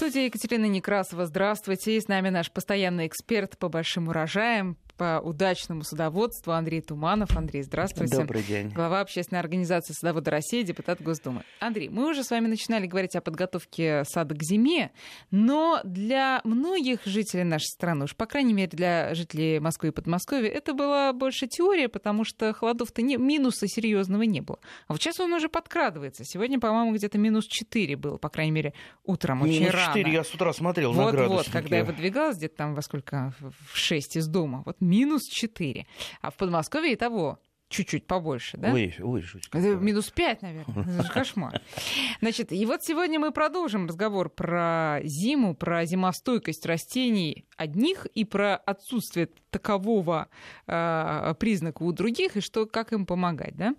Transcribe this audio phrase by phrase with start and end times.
[0.00, 1.26] студии Екатерина Некрасова.
[1.26, 1.94] Здравствуйте.
[1.94, 7.34] И с нами наш постоянный эксперт по большим урожаям, по удачному садоводству Андрей Туманов.
[7.34, 8.18] Андрей, здравствуйте.
[8.18, 8.68] Добрый день.
[8.68, 11.42] Глава общественной организации «Садоводы России», депутат Госдумы.
[11.58, 14.90] Андрей, мы уже с вами начинали говорить о подготовке сада к зиме,
[15.30, 20.50] но для многих жителей нашей страны, уж по крайней мере для жителей Москвы и Подмосковья,
[20.50, 24.58] это была больше теория, потому что холодов-то не, минуса серьезного не было.
[24.86, 26.26] А вот сейчас он уже подкрадывается.
[26.26, 28.74] Сегодня, по-моему, где-то минус 4 было, по крайней мере,
[29.04, 29.94] утром, очень минус рано.
[29.94, 31.46] 4, я с утра смотрел вот, на градусники.
[31.46, 35.86] Вот, когда я выдвигалась где-то там во сколько, в 6 из дома, вот минус 4.
[36.20, 37.38] А в Подмосковье и того
[37.70, 38.72] чуть-чуть побольше, да?
[38.72, 40.84] Ой, ой, жуть Это минус 5, наверное.
[40.84, 41.62] Это же кошмар.
[42.20, 48.56] Значит, и вот сегодня мы продолжим разговор про зиму, про зимостойкость растений одних и про
[48.56, 50.28] отсутствие такового
[50.66, 53.56] э, признака у других и что, как им помогать.
[53.56, 53.74] Да?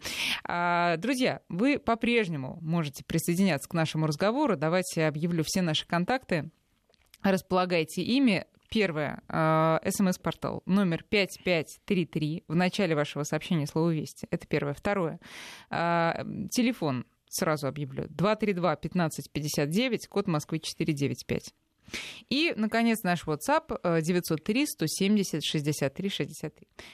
[0.46, 4.56] А, друзья, вы по-прежнему можете присоединяться к нашему разговору.
[4.56, 6.50] Давайте объявлю все наши контакты.
[7.24, 8.46] Располагайте ими.
[8.72, 9.22] Первое.
[9.28, 10.64] э, СМС-портал.
[10.66, 12.46] Номер 5533.
[12.48, 14.28] В начале вашего сообщения слово «Вести».
[14.32, 14.74] Это первое.
[14.74, 15.20] Второе.
[15.70, 16.14] э,
[16.50, 17.06] Телефон.
[17.30, 18.06] Сразу объявлю.
[18.08, 21.54] 232-1559, код Москвы 495.
[22.30, 26.52] И, наконец, наш WhatsApp э, 903-170-63-63.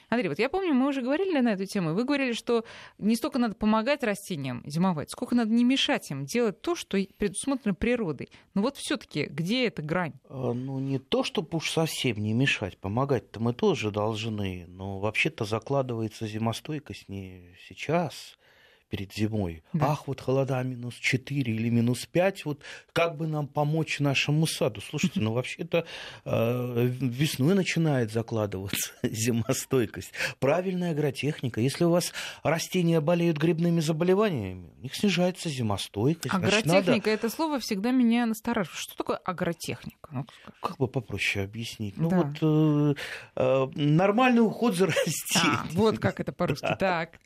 [0.10, 2.66] Андрей, вот я помню, мы уже говорили на эту тему, вы говорили, что
[2.98, 7.76] не столько надо помогать растениям зимовать, сколько надо не мешать им делать то, что предусмотрено
[7.76, 8.30] природой.
[8.54, 10.14] Но вот все таки где эта грань?
[10.30, 15.46] А, Ну, не то, чтобы уж совсем не мешать, помогать-то мы тоже должны, но вообще-то
[15.46, 18.38] закладывается зимостойкость не сейчас,
[18.90, 19.64] перед зимой.
[19.74, 19.88] Да.
[19.92, 22.62] Ах, вот холода минус 4 или минус 5, вот
[22.94, 24.82] как бы нам помочь нашему саду?
[24.82, 25.86] Слушайте, ну вообще-то
[26.26, 30.12] э, весной начинает закладываться зимостойкость.
[30.40, 31.60] Правильная агротехника.
[31.62, 32.14] Если у вас
[32.44, 36.34] растения болеют грибными заболеваниями, у них снижается зимостойкость.
[36.34, 38.80] Значит, надо- Агротехника это слово всегда меня настораживает.
[38.80, 40.10] Что такое агротехника?
[40.12, 40.26] Ну,
[40.62, 41.98] Как бы попроще объяснить?
[41.98, 42.18] Ну Да.
[42.18, 42.96] вот э,
[43.36, 45.68] э, нормальный уход за а, растением.
[45.72, 46.76] вот как это по-русски.
[46.80, 47.20] Так.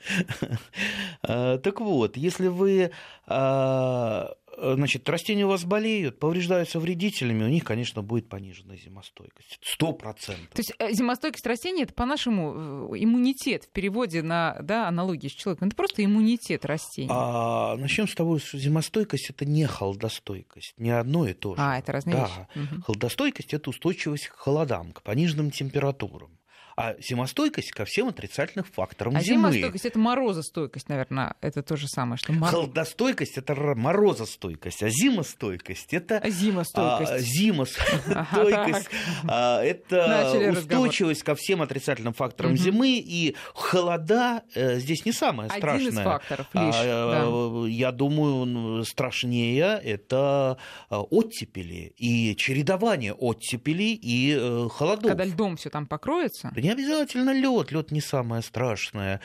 [1.55, 2.91] Э, Так вот, если вы,
[3.27, 9.59] э, значит, растения у вас болеют, повреждаются вредителями, у них, конечно, будет пониженная зимостойкость.
[9.63, 10.49] Сто процентов.
[10.53, 15.69] То есть э, зимостойкость растений это по-нашему иммунитет в переводе на да, аналогии с человеком.
[15.69, 17.09] Это просто иммунитет растений.
[17.11, 21.61] А, А начнем с того, что зимостойкость это не холодостойкость, не одно и то же.
[21.61, 22.25] А, это разные да.
[22.25, 22.47] вещи.
[22.55, 22.81] Мгм.
[22.83, 26.37] Холодостойкость это устойчивость к холодам, к пониженным температурам.
[26.77, 29.51] А зимостойкость ко всем отрицательным факторам А зимы.
[29.51, 32.49] зимостойкость это морозостойкость, наверное, это то же самое, что мороз.
[32.51, 37.11] Холодостойкость это морозостойкость, а зимостойкость это А Зимостойкость.
[37.11, 38.89] а, зимостойкость
[39.27, 40.87] а, это Начали разговор.
[40.87, 42.57] устойчивость ко всем отрицательным факторам Мгм.
[42.59, 45.89] зимы и холода э, здесь не самое Один страшное.
[45.89, 46.75] из факторов лишь.
[46.75, 47.23] да.
[47.23, 50.57] А, Я думаю, страшнее это
[50.89, 55.11] а, оттепели и чередование оттепелей и э, холодов.
[55.11, 56.51] Когда льдом все там покроется.
[56.61, 59.19] Не обязательно лед, лед не самое страшное.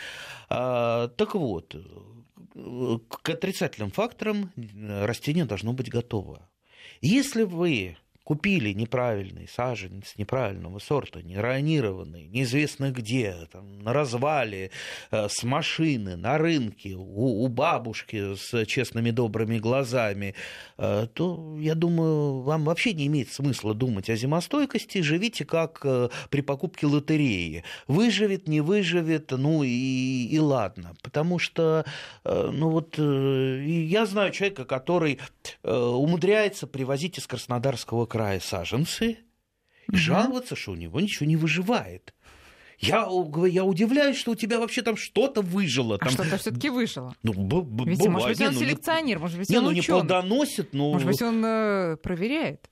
[0.48, 4.52] А, так вот, э, к отрицательным факторам
[5.02, 6.48] растение должно быть готово.
[7.02, 14.72] Если вы купили неправильный саженец неправильного сорта, неронированный, неизвестно где, там, на развале,
[15.12, 20.34] э, с машины, на рынке, у, у бабушки с честными добрыми глазами,
[20.76, 26.08] э, то, я думаю, вам вообще не имеет смысла думать о зимостойкости, живите как э,
[26.28, 27.62] при покупке лотереи.
[27.86, 30.96] Выживет, не выживет, ну и, и ладно.
[31.00, 31.84] Потому что,
[32.24, 35.20] ну вот, я знаю человека, который
[35.62, 39.16] умудряется привозить из Краснодарского края саженцы и
[39.88, 39.96] Мгм.
[39.98, 42.12] жаловаться, что у него ничего не выживает.
[42.78, 43.08] Я,
[43.48, 45.94] я удивляюсь, что у тебя вообще там что-то выжило.
[45.96, 47.14] А Там, что-то все-таки вышло.
[47.22, 48.12] ну, б- б- Ведь, бывает.
[48.12, 50.00] может быть, Не, он ну, не- селекционер, может быть, не, он ну не ученый.
[50.00, 50.92] плодоносит, но...
[50.92, 52.68] Может быть, он э, проверяет.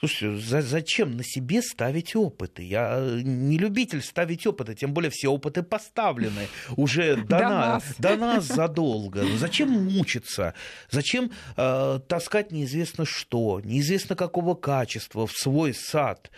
[0.00, 2.62] Слушайте, за- зачем на себе ставить опыты?
[2.62, 7.48] Я э, не любитель ставить опыты, тем более все опыты поставлены уже до, До на-
[7.48, 7.84] нас.
[7.98, 9.22] до нас задолго.
[9.36, 10.54] Зачем мучиться?
[10.90, 16.30] Зачем э, таскать неизвестно что, неизвестно какого качества в свой сад?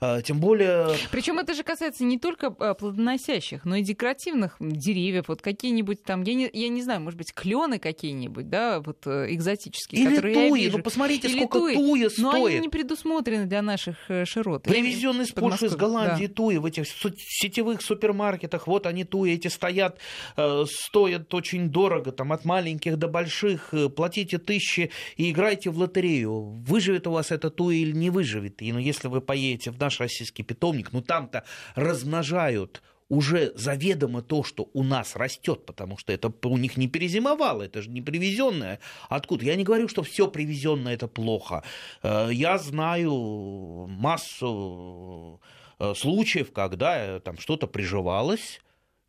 [0.00, 0.88] Э, тем более...
[1.10, 5.28] Причем это же касается не только э, плодоносящих, но и декоративных деревьев.
[5.28, 9.26] Вот какие-нибудь там, я не, я не знаю, может быть, клены какие-нибудь, да, вот э,
[9.34, 10.76] экзотические, Или которые я туи, вижу.
[10.78, 11.74] ну посмотрите, Или сколько туи.
[11.74, 12.62] туя Но они стоит.
[12.62, 14.66] не предусмотрены для наших э, широт.
[14.66, 16.34] Я- Привезенный из Польши, из Голландии да.
[16.34, 19.98] туи в этих сетевых супермаркетах, вот они туи эти стоят,
[20.66, 26.62] стоят очень дорого, там от маленьких до больших, платите тысячи и играйте в лотерею.
[26.66, 28.62] Выживет у вас это туи или не выживет.
[28.62, 31.44] И ну, если вы поедете в наш российский питомник, ну там-то
[31.74, 37.62] размножают уже заведомо то, что у нас растет, потому что это у них не перезимовало,
[37.62, 38.80] это же не привезенное.
[39.08, 39.44] Откуда?
[39.44, 41.62] Я не говорю, что все привезенное это плохо.
[42.02, 45.40] Э, я знаю массу
[45.78, 48.60] э, случаев, когда там что-то приживалось,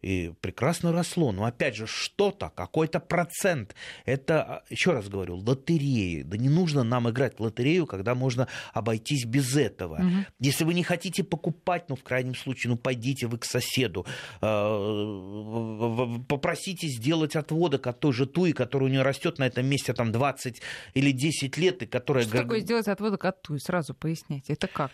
[0.01, 1.31] и прекрасно росло.
[1.31, 3.75] Но опять же, что-то, какой-то процент.
[4.05, 6.21] Это, еще раз говорю, лотереи.
[6.21, 9.95] Да не нужно нам играть в лотерею, когда можно обойтись без этого.
[9.95, 10.25] Угу.
[10.39, 14.05] Если вы не хотите покупать, ну, в крайнем случае, ну, пойдите вы к соседу,
[14.41, 19.93] э, попросите сделать отводок от той же туи, которая у нее растет на этом месте
[19.93, 20.61] там 20
[20.93, 22.23] или 10 лет, и которая...
[22.23, 23.57] Что такое сделать отводок от туи?
[23.57, 24.53] Сразу поясняйте.
[24.53, 24.91] Это как?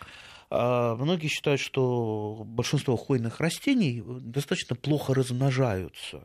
[0.56, 6.22] А, многие считают, что большинство хвойных растений достаточно плохо размножаются.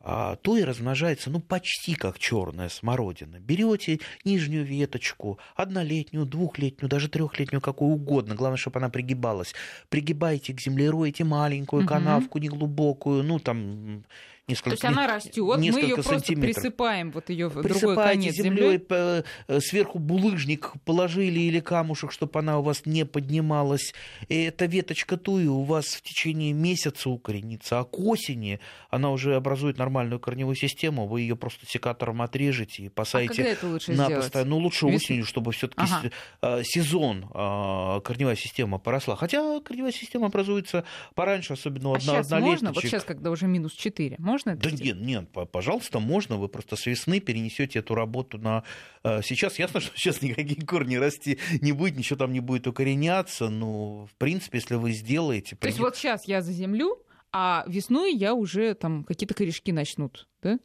[0.00, 3.38] А то и размножается, ну, почти как черная смородина.
[3.38, 9.54] Берете нижнюю веточку, однолетнюю, двухлетнюю, даже трехлетнюю, какую угодно, главное, чтобы она пригибалась.
[9.90, 14.04] Пригибаете к земле, роете маленькую канавку, неглубокую, ну, там
[14.48, 18.84] несколько, То есть она растет, мы ее просто присыпаем вот ее в другой конец землей,
[18.88, 19.22] э,
[19.60, 23.92] сверху булыжник положили или камушек, чтобы она у вас не поднималась.
[24.28, 29.34] И эта веточка туи у вас в течение месяца укоренится, а к осени она уже
[29.34, 33.32] образует нормальную корневую систему, вы ее просто секатором отрежете и посадите.
[33.32, 34.32] А когда это лучше на сделать?
[34.46, 34.96] Ну лучше Весну?
[34.96, 36.10] осенью, чтобы все-таки ага.
[36.42, 39.16] Э, сезон а, корневая система поросла.
[39.16, 40.84] Хотя корневая система образуется
[41.14, 42.72] пораньше, особенно а сейчас можно?
[42.72, 44.35] Вот сейчас, когда уже минус 4, можно?
[44.36, 45.00] Можно это Да сделать?
[45.00, 46.36] нет, нет, пожалуйста, можно.
[46.36, 48.64] Вы просто с весны перенесете эту работу на...
[49.02, 53.48] Э, сейчас ясно, что сейчас никакие корни расти не будет, ничего там не будет укореняться.
[53.48, 55.56] Но, в принципе, если вы сделаете...
[55.56, 56.98] То есть вот сейчас я заземлю,
[57.32, 60.58] а весной я уже там какие-то корешки начнут, да?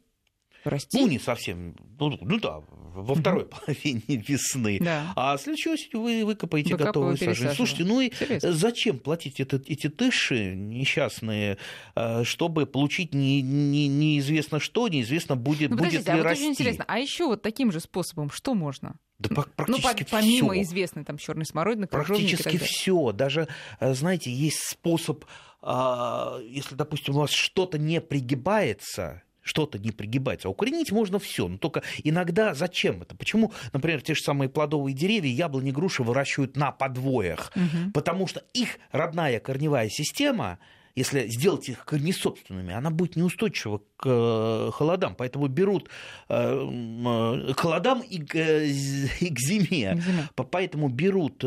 [0.64, 0.98] Расти.
[0.98, 1.76] Ну, не совсем.
[1.98, 2.60] Ну, ну да,
[2.94, 4.78] во второй половине весны.
[4.80, 5.12] Да.
[5.16, 7.54] А следующей осенью вы выкопаете готовые саженцы.
[7.54, 8.52] Слушайте, ну и Интересно.
[8.52, 11.58] зачем платить это, эти тыши несчастные,
[11.94, 16.44] э, чтобы получить не, не, неизвестно что, неизвестно будет, ну, будет ли а вот расти.
[16.44, 18.96] Очень интересно, а еще вот таким же способом что можно?
[19.18, 20.62] Да практически ну, помимо всё.
[20.62, 23.12] известной там черной смородины, практически все.
[23.12, 23.48] Даже,
[23.80, 25.24] э, знаете, есть способ,
[25.60, 30.48] а, если, допустим, у вас что-то не пригибается, что-то не пригибается.
[30.48, 33.14] А укоренить можно все, но только иногда зачем это?
[33.16, 37.52] Почему, например, те же самые плодовые деревья, яблони, груши выращивают на подвоях?
[37.54, 37.92] Угу.
[37.92, 40.58] Потому что их родная корневая система
[40.94, 45.14] если сделать их корнесобственными, она будет неустойчива к э, холодам.
[45.14, 45.88] Поэтому берут
[46.28, 50.00] э, э, к холодам и к, и к зиме.
[50.00, 50.28] зиме.
[50.34, 51.38] Поэтому берут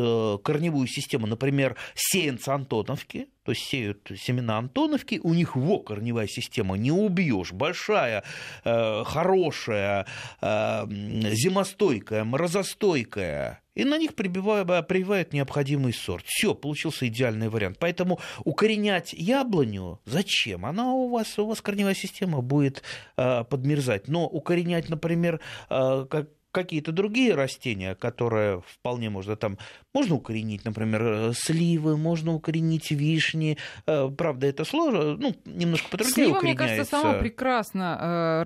[0.43, 6.77] корневую систему, например, сеянца Антоновки, то есть сеют семена Антоновки, у них во корневая система,
[6.77, 8.23] не убьешь, большая,
[8.63, 10.07] хорошая,
[10.41, 16.25] зимостойкая, морозостойкая, и на них прививают, прививают необходимый сорт.
[16.27, 17.77] Все, получился идеальный вариант.
[17.79, 20.65] Поэтому укоренять яблоню зачем?
[20.65, 22.83] Она у вас, у вас корневая система будет
[23.17, 24.07] э, подмерзать.
[24.07, 29.57] Но укоренять, например, э, как какие-то другие растения, которые вполне можно там,
[29.93, 33.57] можно укоренить, например, э, сливы, можно укоренить вишни.
[33.85, 38.45] Правда, это сложно, ну, немножко потруднее Слива, мне кажется, сама прекрасно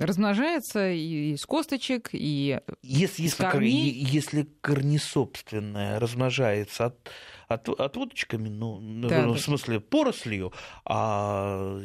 [0.00, 7.10] размножается и из косточек, и если, если, если корнесобственное размножается от
[7.48, 8.78] от, отводочками, ну,
[9.08, 10.52] да, ну, в смысле порослью,
[10.84, 11.80] а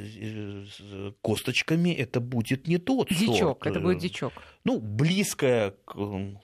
[1.22, 3.68] косточками это будет не тот дичок, сорт.
[3.68, 4.34] это будет дичок.
[4.66, 5.74] Ну, близкое,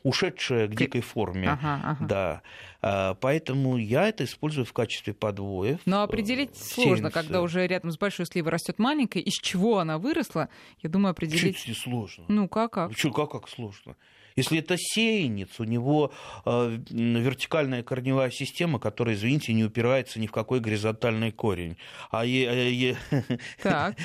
[0.04, 2.06] ушедшее к дикой форме, ага, ага.
[2.06, 2.42] да.
[2.82, 5.80] А, поэтому я это использую в качестве подвоев.
[5.86, 10.50] Но определить сложно, когда уже рядом с большой сливой растет маленькая, из чего она выросла,
[10.82, 11.58] я думаю, определить...
[11.58, 12.26] Чуть не сложно.
[12.30, 12.96] Ну, как, как?
[12.96, 13.96] Чуть, как, как сложно?
[14.36, 16.12] Если это сеянец, у него
[16.46, 21.78] э, вертикальная корневая система, которая, извините, не упирается ни в какой горизонтальный корень.
[22.12, 22.98] А е, е,
[23.64, 23.96] так.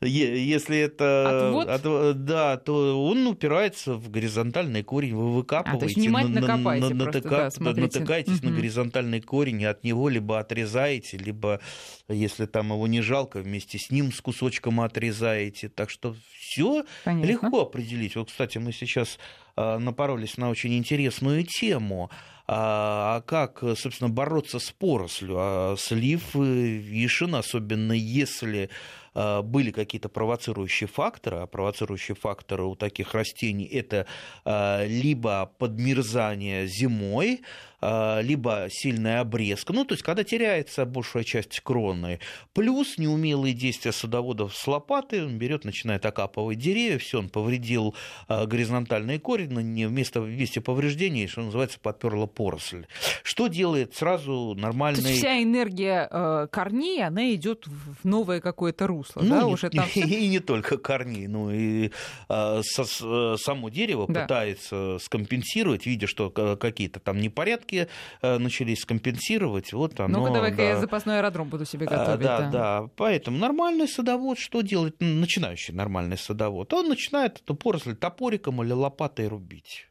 [0.00, 1.46] если это...
[1.46, 1.68] Отвод?
[1.68, 5.14] От, да, то он упирается в горизонтальный корень.
[5.14, 8.48] Вы выкапываете, а, то есть внимательно на, копайте на, просто, да, натыкаетесь угу.
[8.48, 11.60] на горизонтальный корень, и от него либо отрезаете, либо,
[12.08, 15.68] если там его не жалко, вместе с ним с кусочком отрезаете.
[15.68, 18.16] Так что все легко определить.
[18.16, 19.18] Вот, кстати, мы сейчас
[19.56, 22.10] а, напоролись на очень интересную тему.
[22.46, 25.36] А, а как, собственно, бороться с порослью?
[25.38, 28.70] А слив вишен, особенно если
[29.14, 34.06] были какие-то провоцирующие факторы, а провоцирующие факторы у таких растений это
[34.44, 42.20] либо подмерзание зимой, а, либо сильная обрезка, ну, то есть, когда теряется большая часть кроны,
[42.52, 47.94] плюс неумелые действия садоводов с лопаты, он берет, начинает окапывать деревья, все, он повредил
[48.28, 52.86] а, горизонтальные корни, вместо, вместе повреждений, что называется, поперла поросль.
[53.22, 55.02] Что делает сразу нормальный...
[55.02, 59.52] То есть вся энергия э, корней, она идет в новое какое-то русло, ну, да, не,
[59.52, 59.86] уже там...
[59.94, 61.90] И, и не только корней, ну и
[62.28, 64.22] э, со, само дерево да.
[64.22, 67.88] пытается скомпенсировать, видя, что какие-то там непорядки порядке
[68.22, 69.72] э, начались компенсировать.
[69.72, 70.62] Вот оно, Ну-ка, давай-ка да.
[70.62, 72.20] я запасной аэродром буду себе а, готовить.
[72.20, 72.90] Да, да, да.
[72.96, 74.96] Поэтому нормальный садовод что делает?
[75.00, 76.72] Начинающий нормальный садовод.
[76.72, 79.86] Он начинает эту поросль топориком или лопатой рубить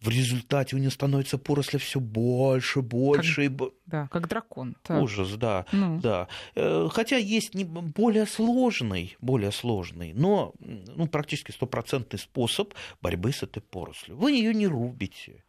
[0.00, 3.48] в результате у него становится поросли все больше, больше.
[3.50, 3.72] Как, и...
[3.84, 4.74] Да, как дракон.
[4.82, 5.02] Так.
[5.02, 6.00] Ужас, да, ну.
[6.00, 6.26] да.
[6.54, 12.72] Э, хотя есть не более сложный, более сложный, но ну, практически стопроцентный способ
[13.02, 14.16] борьбы с этой порослью.
[14.16, 15.44] Вы ее не рубите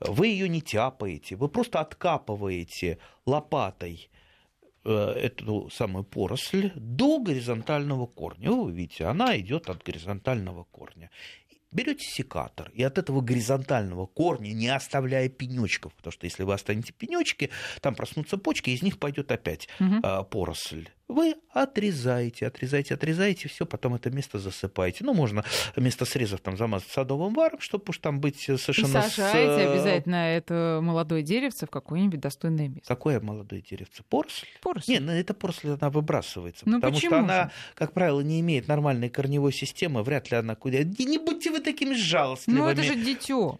[0.00, 4.10] вы ее не тяпаете, вы просто откапываете лопатой
[4.84, 8.50] э, эту самую поросль до горизонтального корня.
[8.50, 11.10] Вы видите, она идет от горизонтального корня.
[11.72, 16.92] Берете секатор и от этого горизонтального корня, не оставляя пенечков, потому что если вы останете
[16.92, 20.02] пенечки, там проснутся почки, из них пойдет опять угу.
[20.24, 25.04] поросль вы отрезаете, отрезаете, отрезаете, все, потом это место засыпаете.
[25.04, 25.44] Ну, можно
[25.76, 28.98] место срезов там замазать садовым варом, чтобы уж там быть совершенно...
[28.98, 29.72] И сажаете с...
[29.72, 32.88] обязательно это молодое деревце в какое-нибудь достойное место.
[32.88, 34.02] Какое молодое деревце?
[34.08, 34.46] Поросль?
[34.60, 34.92] Поросль.
[34.92, 36.68] Нет, ну, это поросль, она выбрасывается.
[36.68, 37.50] Ну, потому что она, же?
[37.74, 40.82] как правило, не имеет нормальной корневой системы, вряд ли она куда...
[40.82, 42.60] Не, не будьте вы такими жалостливыми.
[42.60, 43.58] Ну, это же дитё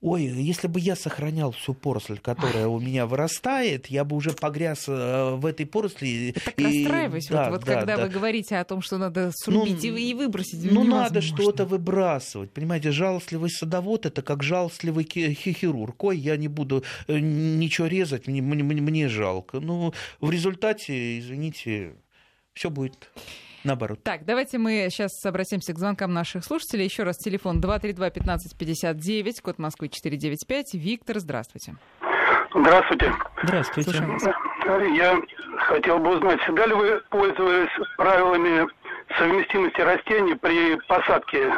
[0.00, 4.88] ой, если бы я сохранял всю поросль, которая у меня вырастает, я бы уже погряз
[4.88, 6.32] э, в этой поросли.
[6.32, 6.64] Так и...
[6.64, 8.04] расстраиваюсь, да, вот, вот да, когда да.
[8.04, 10.72] вы говорите о том, что надо срубить ну, и выбросить.
[10.72, 12.50] Ну, надо что-то выбрасывать.
[12.50, 16.02] Понимаете, жалостливый садовод это как жалостливый хирург.
[16.04, 19.60] Ой, я не буду э, ничего резать, мне, мне, мне жалко.
[19.60, 21.92] Ну, в результате, извините,
[22.54, 23.10] все будет
[23.64, 24.02] наоборот.
[24.02, 26.84] Так, давайте мы сейчас обратимся к звонкам наших слушателей.
[26.84, 30.74] Еще раз телефон 232-1559, код Москвы 495.
[30.74, 31.76] Виктор, здравствуйте.
[32.54, 33.12] Здравствуйте.
[33.42, 33.94] Здравствуйте.
[34.96, 35.20] Я
[35.58, 38.66] хотел бы узнать, всегда ли вы пользовались правилами
[39.18, 41.52] совместимости растений при посадке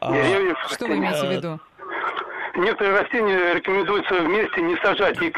[0.00, 0.12] а...
[0.12, 0.58] деревьев?
[0.70, 1.60] Что вы имеете в виду?
[2.56, 5.20] Некоторые растения рекомендуется вместе не сажать.
[5.22, 5.32] И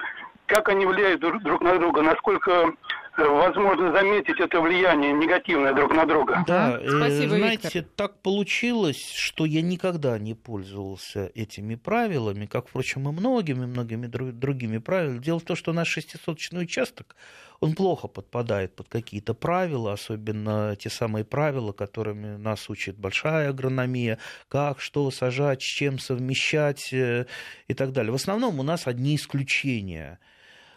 [0.47, 2.03] как они влияют друг на друга?
[2.03, 2.73] Насколько
[3.16, 6.45] возможно заметить это влияние негативное друг на друга.
[6.47, 7.85] Да, Спасибо, знаете, Виктор.
[7.97, 14.78] так получилось, что я никогда не пользовался этими правилами, как, впрочем, и многими, многими другими
[14.78, 15.19] правилами.
[15.19, 17.16] Дело в том, что наш шестисоточный участок,
[17.61, 24.19] он плохо подпадает под какие-то правила, особенно те самые правила, которыми нас учит большая агрономия,
[24.49, 27.26] как, что сажать, с чем совмещать э,
[27.69, 28.11] и так далее.
[28.11, 30.19] В основном у нас одни исключения–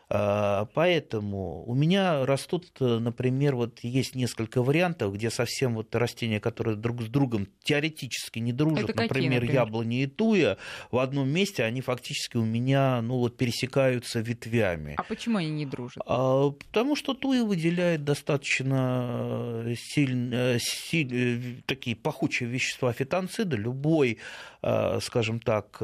[0.07, 7.01] поэтому у меня растут, например, вот есть несколько вариантов, где совсем вот растения, которые друг
[7.01, 10.57] с другом теоретически не дружат, какие, например, например, яблони и туя,
[10.91, 14.95] в одном месте они фактически у меня ну, вот, пересекаются ветвями.
[14.97, 16.03] А почему они не дружат?
[16.05, 24.19] А, потому что туя выделяет достаточно сильные, сильные такие пахучие вещества фитонцида, любой,
[24.61, 25.81] а, скажем так,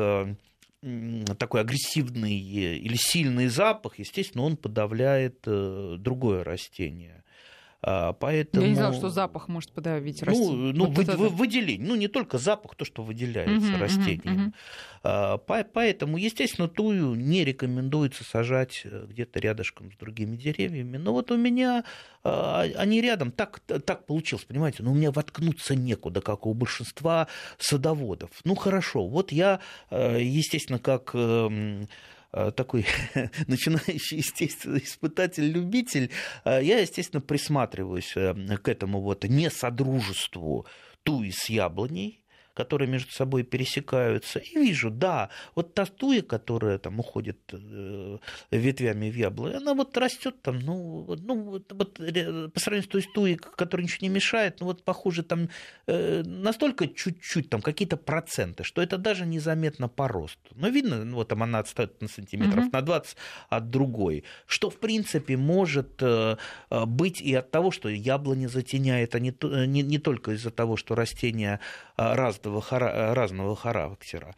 [1.38, 7.21] такой агрессивный или сильный запах, естественно, он подавляет э, другое растение.
[7.82, 8.64] Поэтому...
[8.64, 10.74] Я не знала, что запах может подавить растение.
[10.74, 11.18] Ну, ну вот вы, это...
[11.18, 11.88] выделение.
[11.88, 14.54] Ну, не только запах, то, что выделяется uh-huh, растением.
[15.04, 15.66] Uh-huh, uh-huh.
[15.74, 20.98] Поэтому, естественно, тую не рекомендуется сажать э, где-то рядышком с другими деревьями.
[20.98, 21.84] Но вот у меня
[22.24, 23.32] а, они рядом.
[23.32, 24.84] Так, так получилось, понимаете?
[24.84, 28.30] Но у меня воткнуться некуда, как у большинства садоводов.
[28.44, 29.08] Ну, хорошо.
[29.08, 29.60] Вот я,
[29.90, 31.88] э, естественно, как эм,
[32.32, 32.86] такой
[33.48, 36.12] начинающий, естественно, испытатель-любитель,
[36.46, 40.66] э, я, естественно, присматриваюсь э, к этому вот несодружеству
[41.04, 42.21] туи с яблоней,
[42.54, 48.18] которые между собой пересекаются, и вижу, да, вот та туя, которая там уходит э,
[48.52, 53.02] ветвями в яблоко, она вот растет там, ну, ну вот, вот по сравнению с той
[53.14, 55.50] туей, которая ничего не мешает, ну вот похоже там
[55.88, 60.54] э, настолько чуть-чуть, там какие-то проценты, что это даже незаметно по росту.
[60.56, 62.72] Но видно, ну, вот там она отстает на сантиметров угу.
[62.74, 63.18] на 20
[63.50, 66.38] от другой, что в принципе может э,
[66.70, 69.34] быть и от того, что яблоня затеняет, а не,
[69.68, 71.60] не, не только из-за того, что растение
[72.46, 74.36] разного, разного характера.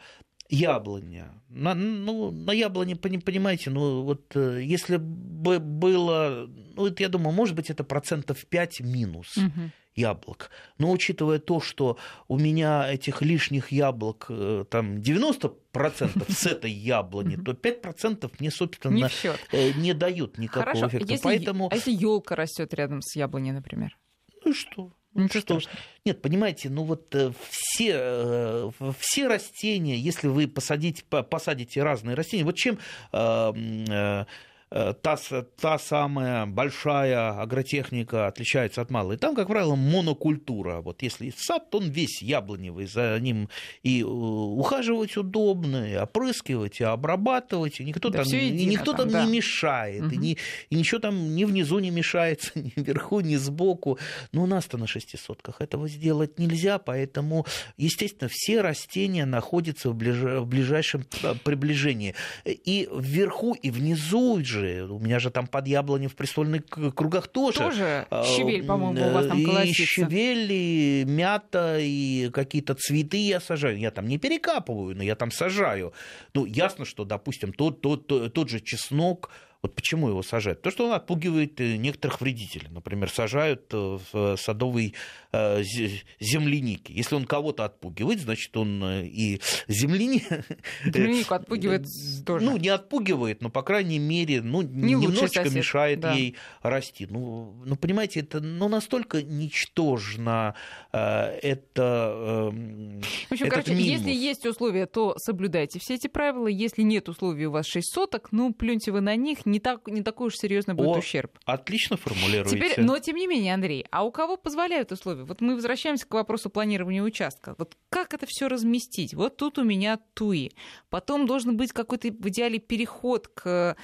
[0.50, 1.42] яблоня.
[1.50, 7.34] На, ну, на яблоне, понимаете, ну вот э, если бы было, ну это, я думаю,
[7.34, 9.38] может быть, это процентов 5 минус.
[9.38, 10.50] Угу яблок.
[10.78, 17.36] Но учитывая то, что у меня этих лишних яблок э, там 90% с этой яблони,
[17.36, 19.08] то 5% мне, собственно, не,
[19.52, 20.88] э, не дают никакого Хорошо.
[20.88, 21.12] эффекта.
[21.12, 21.70] Если, Поэтому...
[21.72, 23.98] А если елка растет рядом с яблоней, например?
[24.44, 24.92] Ну и что?
[25.14, 25.70] Ничего что...
[26.06, 32.56] Нет, понимаете, ну вот э, все, все растения, если вы посадите, посадите разные растения, вот
[32.56, 32.80] чем
[33.14, 34.26] Э,
[34.74, 35.18] та,
[35.56, 39.18] та самая большая агротехника отличается от малой.
[39.18, 40.82] Там, как правило, монокультура.
[40.82, 43.50] Вот если сад, он весь яблоневый, за ним
[43.84, 49.02] и э, ухаживать удобно, и опрыскивать, и обрабатывать, и никто да там, и никто там,
[49.02, 49.26] там да.
[49.26, 50.16] не мешает, угу.
[50.16, 50.38] и, ни,
[50.72, 54.00] и ничего там ни внизу не мешается, ни вверху, ни сбоку.
[54.32, 57.46] Но у нас-то на шестисотках этого сделать нельзя, поэтому,
[57.78, 60.18] естественно, все растения находятся в, ближ...
[60.18, 62.16] в ближайшем э, приближении.
[62.46, 67.28] И вверху, и внизу же же, у меня же там под яблони в престольных кругах
[67.28, 67.60] тоже.
[67.60, 69.84] Тоже а, щавель, по-моему, у вас там колосится.
[69.84, 73.78] И щавель, и мята, и какие-то цветы я сажаю.
[73.78, 75.94] Я там не перекапываю, но я там сажаю.
[76.34, 79.30] Ну, ясно, что, допустим, тот, тот, тот, тот же чеснок,
[79.64, 80.62] вот почему его сажают?
[80.62, 82.68] То, что он отпугивает э, некоторых вредителей.
[82.70, 84.94] Например, сажают э, в садовый
[85.34, 86.92] земляники.
[86.92, 90.24] Если он кого-то отпугивает, значит, он и земляни...
[90.86, 91.86] Землянику отпугивает
[92.26, 92.46] тоже.
[92.46, 95.54] Ну, не отпугивает, но, по крайней мере, ну, не немножечко сосед.
[95.54, 96.14] мешает да.
[96.14, 97.08] ей расти.
[97.10, 100.56] Ну, ну, понимаете, это ну, настолько ничтожно
[100.92, 103.88] это В общем, короче, минус.
[103.88, 106.48] если есть условия, то соблюдайте все эти правила.
[106.48, 110.02] Если нет условий, у вас 6 соток, ну, плюньте вы на них, не, так, не
[110.02, 111.40] такой уж серьезный будет О, ущерб.
[111.46, 112.56] Отлично формулируете.
[112.56, 115.23] Теперь, но тем не менее, Андрей, а у кого позволяют условия?
[115.26, 117.56] Вот мы возвращаемся к вопросу планирования участка.
[117.58, 119.14] Вот как это все разместить?
[119.14, 120.52] Вот тут у меня туи.
[120.90, 123.76] Потом должен быть какой-то в идеале переход к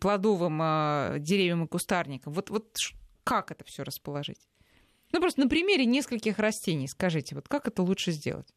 [0.00, 2.32] плодовым э, деревьям и кустарникам.
[2.32, 2.76] Вот, вот
[3.24, 4.48] как это все расположить?
[5.12, 8.48] Ну, просто на примере нескольких растений скажите, вот как это лучше сделать?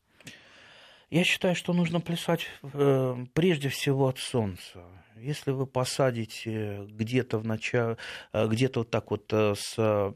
[1.10, 4.84] Я считаю, что нужно плясать э, прежде всего от солнца.
[5.16, 7.98] Если вы посадите где-то в начале,
[8.34, 10.14] э, где-то вот так вот э, с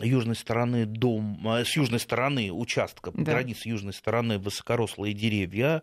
[0.00, 3.32] южной стороны дом, э, с южной стороны участка, да.
[3.32, 5.82] границы южной стороны высокорослые деревья,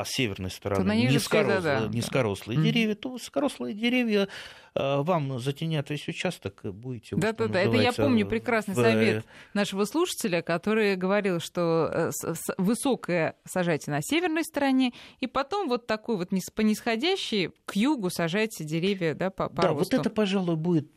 [0.00, 1.88] а с северной стороны низкорослые, всегда, да.
[1.88, 2.64] низкорослые да.
[2.64, 4.28] деревья, то высокорослые деревья
[4.74, 7.16] вам затенят весь участок, будете...
[7.16, 8.76] Да, да, да, это я помню прекрасный в...
[8.76, 12.12] совет нашего слушателя, который говорил, что
[12.58, 18.64] высокое сажайте на северной стороне, и потом вот такой вот по нисходящей к югу сажайте
[18.64, 19.84] деревья, да, по, по Да, росту.
[19.84, 20.88] вот это, пожалуй, будет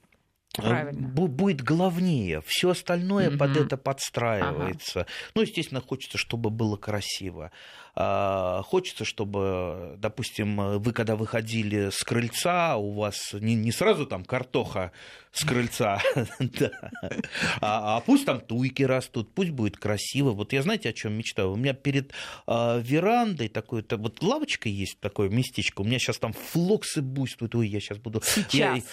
[0.54, 1.08] Правильно.
[1.08, 2.42] будет главнее.
[2.46, 3.38] Все остальное угу.
[3.38, 5.02] под это подстраивается.
[5.02, 5.10] Ага.
[5.36, 7.52] Ну, естественно, хочется, чтобы было красиво.
[7.94, 14.24] А, хочется, чтобы, допустим, вы когда выходили с крыльца, у вас не, не сразу там
[14.24, 14.92] картоха
[15.34, 16.02] с крыльца,
[17.62, 20.32] а, а пусть там туйки растут, пусть будет красиво.
[20.32, 21.52] Вот я знаете, о чем мечтаю?
[21.52, 22.14] У меня перед
[22.48, 27.68] а, верандой такой, вот лавочка есть, такое местечко, у меня сейчас там флоксы буйствуют, ой,
[27.68, 28.22] я сейчас буду...
[28.24, 28.84] Сейчас.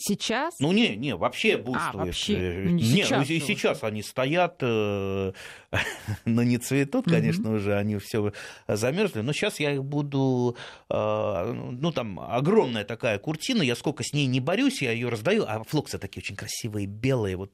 [0.00, 0.60] Сейчас?
[0.60, 1.94] Ну, не, не, вообще буйствует.
[1.94, 2.34] А, вообще?
[2.34, 5.32] Э, не, сейчас, ну, и сейчас они стоят, э,
[6.24, 8.32] но не цветут, конечно, уже они все
[8.68, 9.22] замерзли.
[9.22, 10.56] Но сейчас я их буду,
[10.88, 15.44] э, ну, там огромная такая куртина, я сколько с ней не борюсь, я ее раздаю,
[15.48, 17.36] а флоксы такие очень красивые, белые.
[17.36, 17.52] Вот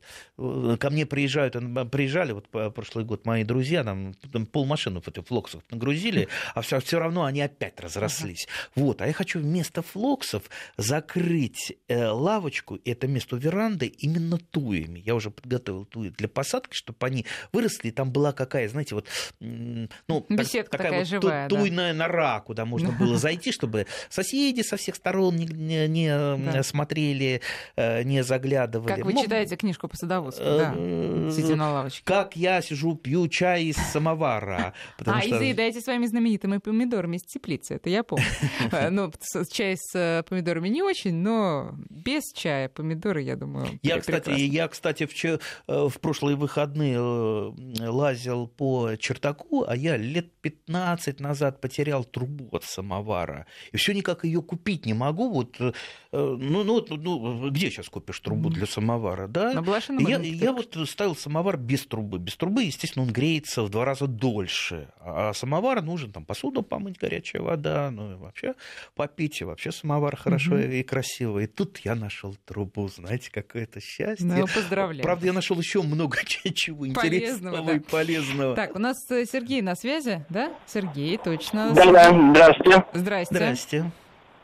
[0.79, 1.55] ко мне приезжают,
[1.91, 6.79] приезжали вот прошлый год мои друзья, там, там полмашины в этих флоксах нагрузили, а все,
[6.81, 8.47] все равно они опять разрослись.
[8.75, 10.43] Вот, а я хочу вместо флоксов
[10.77, 15.01] закрыть лаву лавочку, это место веранды именно туями.
[15.05, 19.07] Я уже подготовил туи для посадки, чтобы они выросли, и там была какая, знаете, вот,
[19.41, 21.99] ну, Беседка такая, такая вот живая, туйная да.
[21.99, 26.63] нора, куда можно было зайти, чтобы соседи со всех сторон не, не, не да.
[26.63, 27.41] смотрели,
[27.77, 28.97] э, не заглядывали.
[28.97, 29.25] Как вы Мог...
[29.25, 32.03] читаете книжку по садоводству, да, э, сидя на лавочке.
[32.05, 34.75] Как я сижу, пью чай из самовара.
[35.07, 35.37] А, что...
[35.37, 38.25] и заедаете своими знаменитыми помидорами из теплицы, это я помню.
[38.73, 39.13] Э, ну,
[39.51, 42.69] чай с помидорами не очень, но без без чая.
[42.69, 48.97] Помидоры, я думаю, я, кстати, я, кстати, в, э, в прошлые выходные э, лазил по
[48.97, 53.47] чертаку, а я лет 15 назад потерял трубу от самовара.
[53.73, 55.31] И все никак ее купить не могу.
[55.31, 55.73] Вот, э,
[56.15, 59.27] ну, ну, ну, где сейчас купишь трубу для самовара?
[59.27, 59.53] Да?
[59.53, 62.19] На я, я вот ставил самовар без трубы.
[62.19, 64.89] Без трубы, естественно, он греется в два раза дольше.
[65.01, 68.55] А самовар нужен там посуду помыть, горячая вода, ну и вообще
[68.95, 70.63] попить, и вообще самовар хорошо угу.
[70.63, 71.41] и красиво.
[71.41, 72.89] И тут я нашел трубу.
[72.89, 74.27] Знаете, какое это счастье.
[74.27, 75.03] Ну, поздравляю.
[75.03, 76.19] Правда, я нашел еще много
[76.55, 77.85] чего интересного Полезного, и да.
[77.91, 78.57] полезного.
[78.57, 80.53] Так, у нас э, Сергей на связи, да?
[80.67, 81.73] Сергей, точно.
[81.75, 82.85] Да, да, здравствуйте.
[82.93, 83.35] Здрасте.
[83.35, 83.93] Здрасте.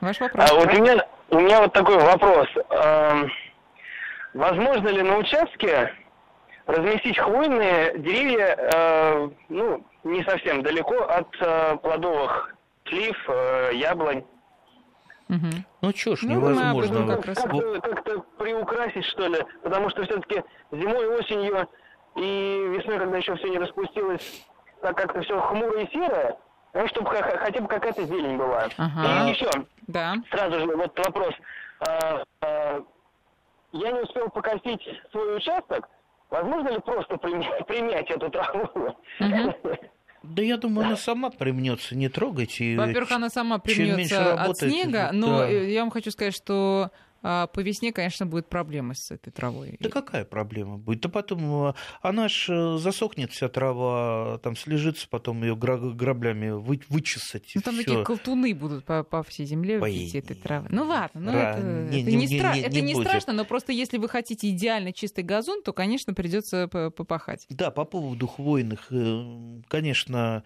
[0.00, 0.50] Ваш вопрос.
[0.50, 2.48] А вот у меня, у меня вот такой вопрос.
[2.70, 3.30] Эм,
[4.34, 5.92] возможно ли на участке
[6.66, 12.54] разместить хвойные деревья, э, ну, не совсем далеко от э, плодовых
[12.88, 14.24] слив, э, яблонь?
[15.28, 15.64] Мгм.
[15.82, 17.16] Ну что ж, Ну, этом невозможно.
[17.16, 19.44] как Как-то, как-то приукрасить, что ли?
[19.62, 21.68] Потому что все-таки зимой, осенью
[22.16, 24.44] и весной, когда еще все не распустилось,
[24.82, 26.36] так как-то все хмуро и серое,
[26.74, 28.68] ну, чтобы хотя бы какая-то зелень была.
[28.76, 29.28] Ага.
[29.28, 29.50] И еще,
[29.87, 30.16] Да.
[30.30, 31.35] сразу же вот вопрос.
[31.80, 32.83] А, а,
[33.72, 35.88] я не успел покосить свой участок.
[36.30, 38.96] Возможно ли просто примять, примять эту траву?
[39.18, 39.54] Мгм.
[40.22, 42.76] Да я думаю, она сама примнется, не трогайте.
[42.76, 45.48] Во-первых, она сама примется от снега, но да.
[45.48, 46.90] я вам хочу сказать, что
[47.22, 49.76] по весне, конечно, будет проблемы с этой травой.
[49.80, 51.00] Да какая проблема будет?
[51.00, 56.80] Да потом э, она ж э, засохнет вся трава, там слежится, потом ее граблями вы-
[56.88, 57.52] вычесать.
[57.54, 57.85] Ну, там всё.
[57.85, 60.68] такие колтуны будут по, по всей земле в виде этой травы.
[60.70, 62.94] Ну ладно, ну ра- это, не- это не- не, не- стра- не- это не не
[62.94, 63.06] будет.
[63.09, 67.46] страшно, но просто если вы хотите идеально чистый газон, то, конечно, придется по- попахать.
[67.50, 70.42] Да, по поводу хвойных, э, конечно,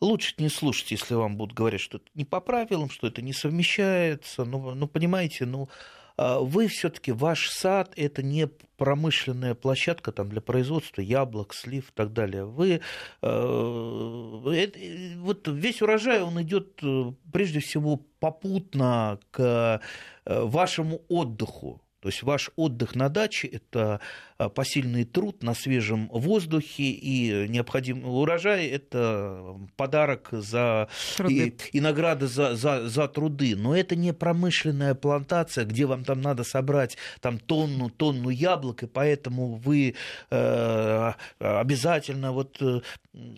[0.00, 3.32] лучше не слушать, если вам будут говорить, что это не по правилам, что это не
[3.32, 4.44] совмещается.
[4.44, 10.40] Ну, ну понимаете, ну, а, вы все-таки ваш сад это не промышленная площадка там, для
[10.40, 12.44] производства яблок, слив и так далее.
[12.44, 12.80] Вы э,
[13.22, 19.82] э, вот весь урожай он идет э, прежде всего попутно к
[20.24, 21.82] э, вашему отдыху.
[22.00, 24.00] То есть ваш отдых на даче– это а,
[24.46, 31.56] посильный труд на свежем воздухе, и необходимый урожай– это подарок за Труды.
[31.72, 33.56] и, и награда за, за, за труды.
[33.56, 38.86] Но это не промышленная плантация, где вам там надо собрать там, тонну, тонну яблок, и
[38.86, 39.94] поэтому вы
[40.30, 42.80] э, обязательно вот, э,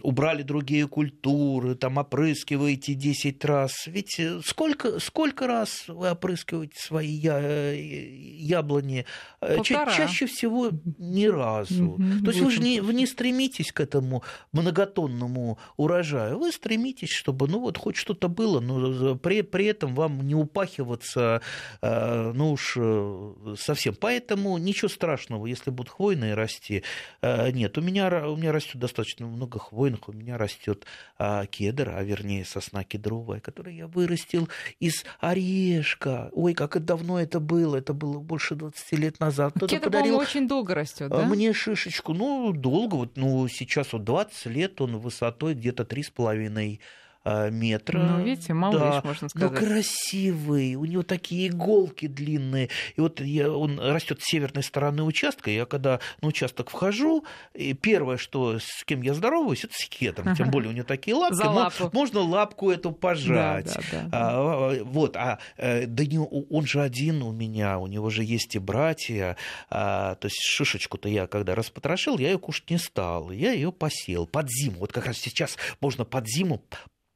[0.03, 3.87] убрали другие культуры, там опрыскиваете 10 раз.
[3.87, 9.07] Ведь э, сколько, сколько раз вы опрыскиваете свои я, э, яблони?
[9.41, 9.97] Э, ча- Полтора.
[9.97, 11.96] чаще всего ни разу.
[11.98, 14.22] Мгм, То есть вы же не, вы не стремитесь к этому
[14.53, 20.26] многотонному урожаю, вы стремитесь, чтобы ну вот хоть что-то было, но при, при этом вам
[20.26, 21.42] не упахиваться,
[21.83, 23.94] э, ну уж э, совсем.
[23.94, 26.83] Поэтому ничего страшного, если будут хвойные расти.
[27.22, 30.85] Э, Нет, у меня, у меня растет достаточно много хвойных, у меня растет
[31.18, 34.48] а, кедр, а вернее сосна кедровая, которую я вырастил
[34.79, 36.31] из орешка.
[36.33, 39.53] Ой, как давно это было, это было больше 20 лет назад.
[39.57, 41.25] Кто-то Кедр, подарил очень долго растет, а да?
[41.27, 46.79] Мне шишечку, ну, долго, вот, ну, сейчас вот 20 лет, он высотой где-то 3,5 а,
[47.24, 47.98] метра.
[47.98, 49.00] Ну, видите, малыш, Да.
[49.04, 49.59] можно Ну, сказать.
[49.59, 52.68] красивый, у него такие иголки длинные.
[52.96, 55.50] И вот я, он растет с северной стороны участка.
[55.50, 60.35] Я когда на участок вхожу, и первое, что с кем я здороваюсь, это с кедром.
[60.35, 61.35] Тем более у него такие лапки.
[61.37, 61.90] За лапу.
[61.92, 63.74] Можно лапку эту Да, пожать.
[63.74, 64.09] да, да.
[64.12, 68.54] А, вот, а э, да не, он же один у меня, у него же есть
[68.54, 69.37] и братья.
[69.68, 73.30] А, то есть шишечку-то я когда распотрошил, я ее кушать не стал.
[73.30, 74.78] Я ее посел под зиму.
[74.80, 76.62] Вот как раз сейчас можно под зиму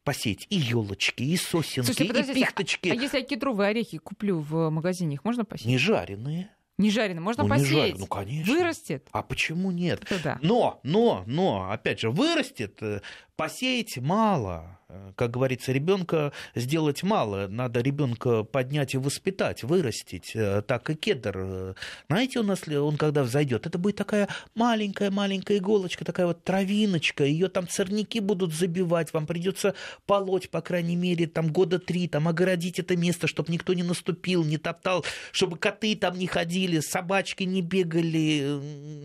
[0.05, 2.89] посеять и елочки, и сосенки, Слушайте, и подождите, пихточки.
[2.91, 5.67] А если я кедровые орехи куплю в магазине, их можно посеять?
[5.69, 6.51] Не жареные.
[6.77, 7.71] Не жареные, можно Ну, не посеять.
[7.73, 7.99] жареные.
[8.01, 8.53] Ну, конечно.
[8.53, 9.09] Вырастет?
[9.13, 10.03] А почему нет?
[10.03, 10.39] Это да.
[10.43, 13.01] Но, но, но, опять же, вырастет, э,
[13.37, 14.79] посеять мало.
[14.89, 17.49] Э, Как говорится, ребенка сделать мало.
[17.49, 20.33] Надо ребенка поднять и воспитать, вырастить.
[20.35, 21.33] Э, Так и кедр.
[21.37, 21.75] э,
[22.09, 27.25] Знаете, у нас он когда взойдет, это будет такая маленькая-маленькая иголочка, такая вот травиночка.
[27.25, 29.13] Ее там сорняки будут забивать.
[29.13, 29.75] Вам придется
[30.07, 34.45] полоть, по крайней мере, там года три, там огородить это место, чтобы никто не наступил,
[34.45, 38.61] не топтал, чтобы коты там не ходили, собачки не бегали.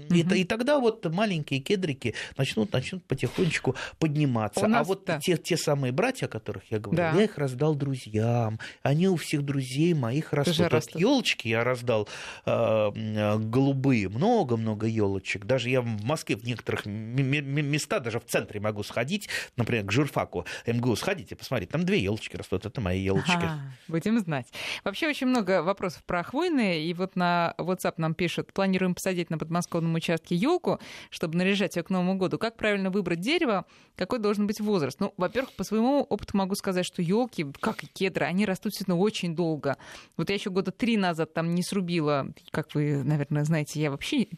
[0.10, 0.34] И, Мгм.
[0.34, 3.76] и тогда вот маленькие кедрики начнут, начнут потихонечку
[4.20, 4.62] подниматься.
[4.62, 5.20] У а нас, вот да.
[5.20, 7.12] те, те самые братья, о которых я говорю, Да.
[7.12, 8.60] я их раздал друзьям.
[8.84, 10.68] Они у всех друзей моих растут.
[10.70, 11.02] Растут.
[11.02, 12.08] елочки я раздал
[12.46, 15.46] э, голубые, много-много елочек.
[15.46, 20.46] Даже я в Москве в некоторых места, даже в центре могу сходить, например, к журфаку
[20.66, 23.32] МГУ сходите, посмотрите, там две елочки растут, это мои елочки.
[23.32, 24.48] Ага, будем знать.
[24.84, 26.86] Вообще очень много вопросов про хвойные.
[26.86, 30.80] И вот на WhatsApp нам пишут, планируем посадить на подмосковном участке елку,
[31.10, 32.38] чтобы наряжать ее к Новому году.
[32.38, 33.66] Как правильно выбрать дерево?
[34.10, 35.00] Какой должен быть возраст?
[35.00, 38.98] Ну, во-первых, по своему опыту могу сказать, что елки, как и кедры, они растут действительно
[38.98, 39.78] очень долго.
[40.18, 44.30] Вот я еще года три назад там не срубила, как вы, наверное, знаете, я вообще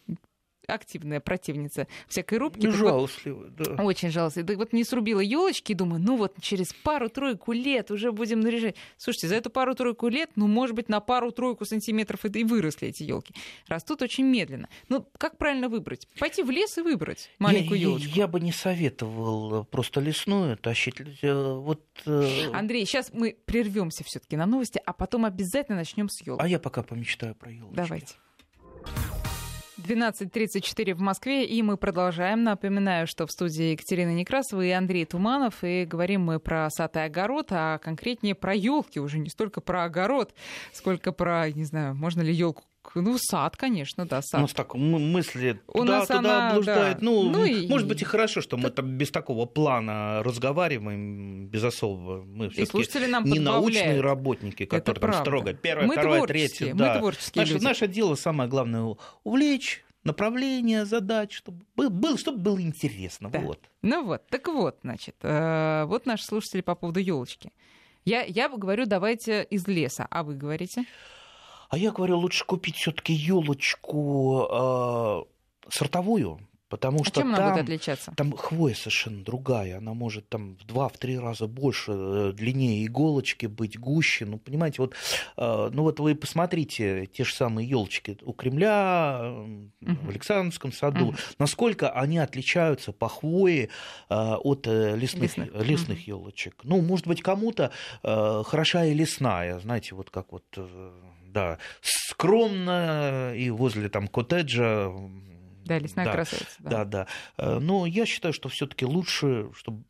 [0.71, 2.65] активная противница всякой рубки.
[2.65, 3.83] Ну, жалостливая, да.
[3.83, 4.47] Очень жалостливая.
[4.47, 8.75] Да вот не срубила елочки, думаю, ну вот через пару-тройку лет уже будем наряжать.
[8.97, 13.33] Слушайте, за эту пару-тройку лет, ну, может быть, на пару-тройку сантиметров и выросли эти елки.
[13.67, 14.69] Растут очень медленно.
[14.89, 16.07] Ну, как правильно выбрать?
[16.19, 18.09] Пойти в лес и выбрать маленькую елочку.
[18.09, 20.95] Я, я бы не советовал просто лесную тащить.
[21.21, 26.21] Э, вот, э, Андрей, сейчас мы прервемся все-таки на новости, а потом обязательно начнем с
[26.25, 26.41] елки.
[26.43, 27.75] А я пока помечтаю про елочки.
[27.75, 28.15] Давайте.
[29.81, 32.43] 12.34 в Москве, и мы продолжаем.
[32.43, 37.47] Напоминаю, что в студии Екатерина Некрасова и Андрей Туманов, и говорим мы про сад огород,
[37.51, 40.33] а конкретнее про елки, уже не столько про огород,
[40.73, 42.63] сколько про, не знаю, можно ли елку
[42.95, 44.39] ну, сад, конечно, да, сад.
[44.39, 46.97] У нас так мысли У туда, блуждает.
[46.97, 47.05] Да.
[47.05, 47.67] Ну, ну и...
[47.67, 52.23] может быть, и хорошо, что мы там без такого плана разговариваем, без особого.
[52.23, 55.53] Мы все-таки нам не научные работники, которые там строго.
[55.53, 56.73] Первое, мы второе, третье.
[56.73, 56.93] Да.
[56.93, 57.63] Мы творческие наше, люди.
[57.63, 63.29] наше дело самое главное увлечь, направление задач, чтобы, был, чтобы было интересно.
[63.29, 63.39] Да.
[63.39, 63.59] Вот.
[63.81, 67.51] Ну вот, так вот, значит, э, вот наши слушатели по поводу елочки.
[68.03, 70.85] Я, я говорю, давайте из леса, а вы говорите?
[71.71, 75.23] А я говорю, лучше купить все-таки елочку э,
[75.69, 78.13] сортовую, Потому а что чем там, она будет отличаться?
[78.15, 79.79] Там хвоя совершенно другая.
[79.79, 84.25] Она может там в два-три раза больше, э, длиннее иголочки быть, гуще.
[84.25, 84.95] Ну, понимаете, вот,
[85.35, 90.05] э, ну вот вы посмотрите те же самые елочки у Кремля, uh-huh.
[90.05, 91.35] в Александровском саду, uh-huh.
[91.39, 93.67] насколько они отличаются по хвое
[94.07, 95.53] от лесных, лесных.
[95.53, 96.55] лесных елочек.
[96.63, 100.45] Ну, может быть, кому-то хороша и лесная, знаете, вот как вот
[101.27, 104.91] да, скромно и возле там коттеджа
[105.65, 106.55] да, лесная да, красавица.
[106.59, 106.85] Да, да.
[106.85, 107.07] да.
[107.37, 109.83] Э, но я считаю, что все-таки лучше, чтобы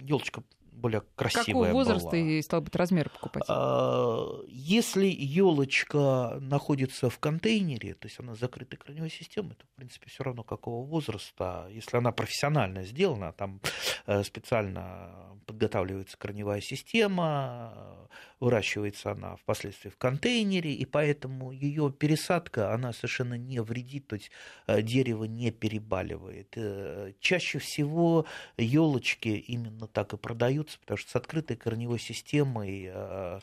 [0.00, 0.42] елочка
[0.76, 2.20] более красивая Какого возраста была.
[2.20, 3.44] и стал быть размер покупать?
[3.48, 10.08] А, если елочка находится в контейнере, то есть она закрытой корневой системой, то в принципе
[10.08, 11.68] все равно какого возраста.
[11.70, 13.60] Если она профессионально сделана, там
[14.06, 18.08] э, специально подготавливается корневая система,
[18.40, 24.30] выращивается она впоследствии в контейнере, и поэтому ее пересадка, она совершенно не вредит, то есть
[24.66, 26.52] э, дерево не перебаливает.
[26.56, 30.16] Э, чаще всего елочки именно так и
[30.66, 33.40] продаются, потому что с открытой корневой системой э,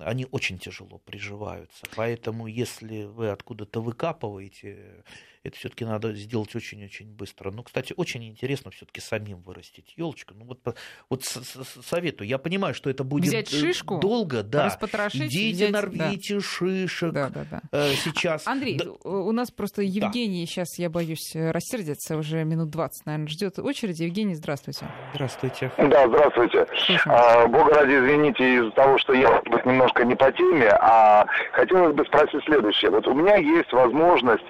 [0.00, 1.86] они очень тяжело приживаются.
[1.96, 5.04] Поэтому, если вы откуда-то выкапываете,
[5.44, 7.50] это все-таки надо сделать очень-очень быстро.
[7.50, 10.34] Ну, кстати, очень интересно все-таки самим вырастить елочку.
[10.34, 10.76] Ну, вот,
[11.10, 12.28] вот советую.
[12.28, 14.68] Я понимаю, что это будет взять шишку, долго, да.
[15.12, 16.40] Идите, взять, нарвите да.
[16.40, 17.12] шишек.
[17.12, 17.62] Да, да, да.
[17.72, 18.46] Э, сейчас.
[18.46, 18.90] Андрей, да.
[18.90, 20.46] у нас просто Евгений да.
[20.46, 24.04] сейчас, я боюсь, рассердится уже минут 20, наверное, ждет очереди.
[24.04, 24.86] Евгений, здравствуйте.
[25.14, 25.72] Здравствуйте.
[25.76, 26.66] Да, здравствуйте.
[27.06, 31.94] А, Бога ради, извините из-за того, что я быть немножко не по теме, а хотелось
[31.94, 32.90] бы спросить следующее.
[32.90, 34.44] Вот у меня есть возможность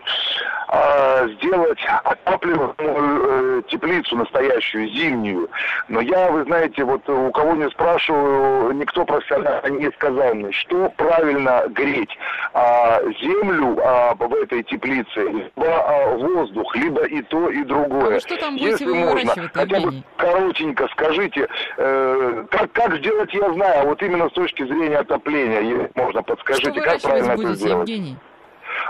[0.75, 5.51] а, сделать отапливаемую э, теплицу настоящую, зимнюю.
[5.89, 10.91] Но я, вы знаете, вот у кого не спрашиваю, никто профессионально не сказал мне, что
[10.97, 12.17] правильно греть.
[12.55, 18.17] А, землю а, в этой теплице, либо а, воздух, либо и то, и другое.
[18.17, 23.83] А что там Если можно, хотя бы коротенько скажите, э, как, как сделать, я знаю,
[23.83, 27.89] а вот именно с точки зрения отопления, можно подскажите, как правильно будете, это сделать.
[27.91, 28.17] Евгений?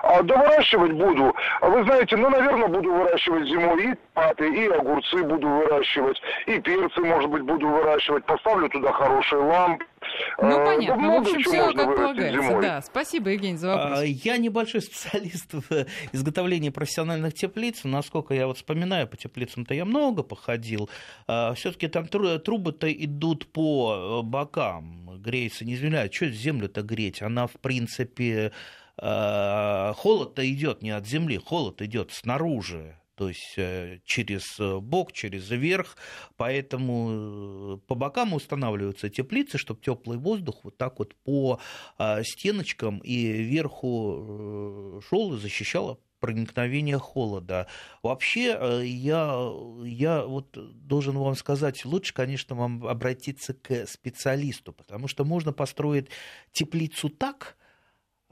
[0.03, 1.33] А, да выращивать буду.
[1.61, 6.59] А вы знаете, ну, наверное, буду выращивать зимой и паты, и огурцы буду выращивать, и
[6.59, 8.25] перцы, может быть, буду выращивать.
[8.27, 9.85] Поставлю туда хорошие лампы.
[10.39, 11.03] Ну, а, понятно.
[11.03, 12.43] Да в общем, все как полагается.
[12.43, 12.63] Зимой.
[12.63, 14.01] Да, спасибо, Евгений, за вопрос.
[14.01, 17.85] А, я небольшой специалист в изготовлении профессиональных теплиц.
[17.85, 20.91] Насколько я вот вспоминаю, по теплицам-то я много походил.
[21.55, 27.23] Все-таки там трубы-то идут по э, бокам, греется, не извиняюсь, что землю-то греть?
[27.23, 28.51] Она, в принципе, Э,
[28.99, 35.97] холод-то идет не от земли, холод идет снаружи то есть э, через бок, через верх,
[36.37, 41.61] поэтому э, по бокам устанавливаются теплицы, чтобы теплый воздух вот так вот по
[42.25, 47.67] стеночкам и верху шел и защищал проникновение холода.
[48.03, 49.53] Вообще, я,
[49.85, 56.09] я вот должен вам сказать, лучше, конечно, вам обратиться к специалисту, потому что можно построить
[56.53, 57.57] теплицу так,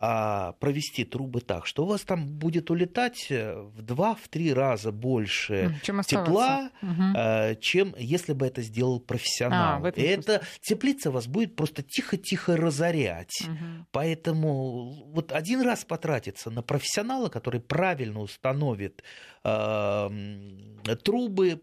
[0.02, 5.78] а, провести трубы так, что у вас там будет улетать э, в два-три раза больше
[5.82, 7.60] чем тепла, угу.
[7.60, 9.84] чем если бы это сделал профессионал.
[9.84, 13.42] А, И эта теплица вас будет просто тихо-тихо разорять.
[13.42, 13.86] Угу.
[13.92, 19.02] Поэтому вот один раз потратиться на профессионала, который правильно установит
[19.44, 20.10] э,
[21.04, 21.60] трубы,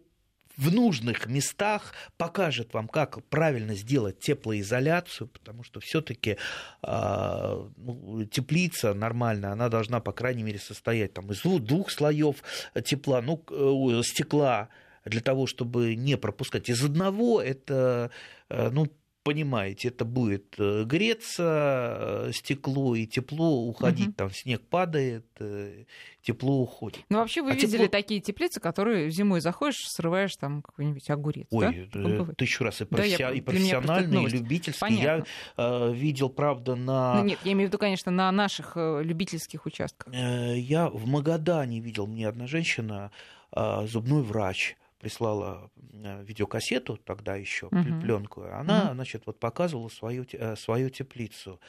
[0.58, 6.38] в нужных местах, покажет вам, как правильно сделать теплоизоляцию, потому что все-таки
[6.84, 12.38] э, ну, теплица нормальная, она должна, по крайней мере, состоять там, из двух слоев
[12.84, 14.70] тепла, ну, э, стекла,
[15.06, 16.70] для того, чтобы не пропускать.
[16.70, 18.12] Из одного это
[18.50, 18.88] э, ну,
[19.28, 24.16] понимаете, это будет э, греться э, стекло и тепло уходить, угу.
[24.16, 25.84] там снег падает, э,
[26.22, 27.02] тепло уходит.
[27.10, 27.88] Ну вообще вы а видели тепло...
[27.90, 32.26] такие теплицы, которые зимой заходишь, срываешь там какой-нибудь огурец, Ой, да?
[32.38, 33.18] тысячу раз и, профи...
[33.18, 33.32] да, я...
[33.32, 34.80] и профессиональный, и любительский.
[34.80, 35.04] Понятно.
[35.04, 35.26] Я
[35.58, 37.16] э, видел, правда, на...
[37.16, 40.14] Ну нет, я имею в виду, конечно, на наших любительских участках.
[40.14, 43.12] Я в Магадане видел, мне одна женщина,
[43.52, 48.02] зубной врач, прислала э, видеокассету тогда еще, угу.
[48.02, 48.44] пленку.
[48.44, 48.96] Она, угу.
[48.96, 51.60] значит, вот показывала свою, э, свою теплицу.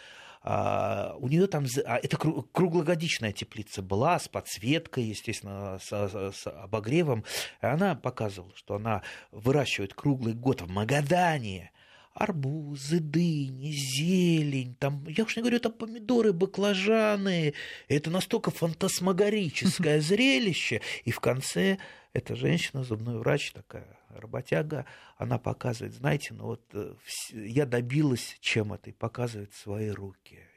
[0.43, 7.25] А, у нее там а, это круглогодичная теплица была с подсветкой, естественно, с, с обогревом.
[7.61, 11.73] Она показывала, что она выращивает круглый год в Магадане
[12.19, 17.55] арбузы, дыни, зелень, там, я уж не говорю, там помидоры, баклажаны.
[17.87, 20.81] Это настолько фантасмагорическое зрелище.
[21.05, 21.79] И в конце
[22.12, 26.94] эта женщина, зубной врач такая, работяга, она показывает, знаете, ну вот э,
[27.33, 30.48] я добилась чем это, и показывает свои руки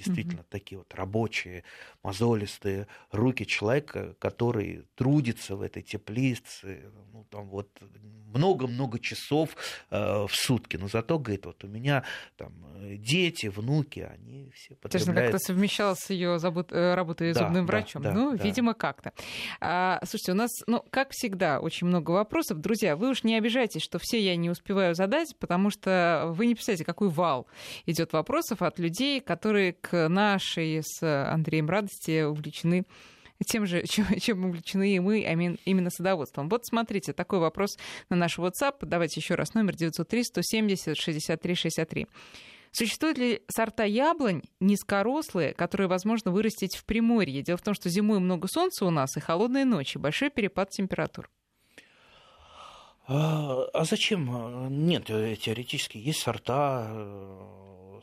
[0.00, 0.50] действительно mm-hmm.
[0.50, 1.64] такие вот рабочие,
[2.02, 7.68] мозолистые руки человека, который трудится в этой теплице, ну, там вот
[8.32, 9.50] много-много часов
[9.90, 10.76] э, в сутки.
[10.76, 12.04] Но зато, говорит, вот у меня
[12.36, 15.06] там э, дети, внуки, они все потребляют...
[15.06, 16.72] Точно, как-то совмещал с ее забот...
[16.72, 18.02] Э, работой да, зубным да, врачом.
[18.02, 18.42] Да, ну, да.
[18.42, 19.12] видимо, как-то.
[19.60, 22.60] А, слушайте, у нас, ну, как всегда, очень много вопросов.
[22.60, 26.54] Друзья, вы уж не обижайтесь, что все я не успеваю задать, потому что вы не
[26.54, 27.46] представляете, какой вал
[27.86, 32.86] идет вопросов от людей, которые к нашей с Андреем радости увлечены
[33.46, 35.20] тем же, чем, чем увлечены и мы,
[35.64, 36.48] именно садоводством.
[36.48, 37.76] Вот смотрите, такой вопрос
[38.08, 38.76] на наш WhatsApp.
[38.82, 42.08] Давайте еще раз, номер 903-170-63-63.
[42.72, 47.42] Существуют ли сорта яблонь низкорослые, которые возможно вырастить в Приморье?
[47.42, 51.28] Дело в том, что зимой много солнца у нас и холодные ночи, большой перепад температур.
[53.08, 54.86] А, а зачем?
[54.86, 58.00] Нет, теоретически есть сорта э,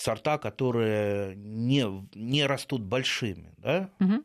[0.00, 3.90] сорта, которые не, не растут большими, да?
[4.00, 4.24] Угу.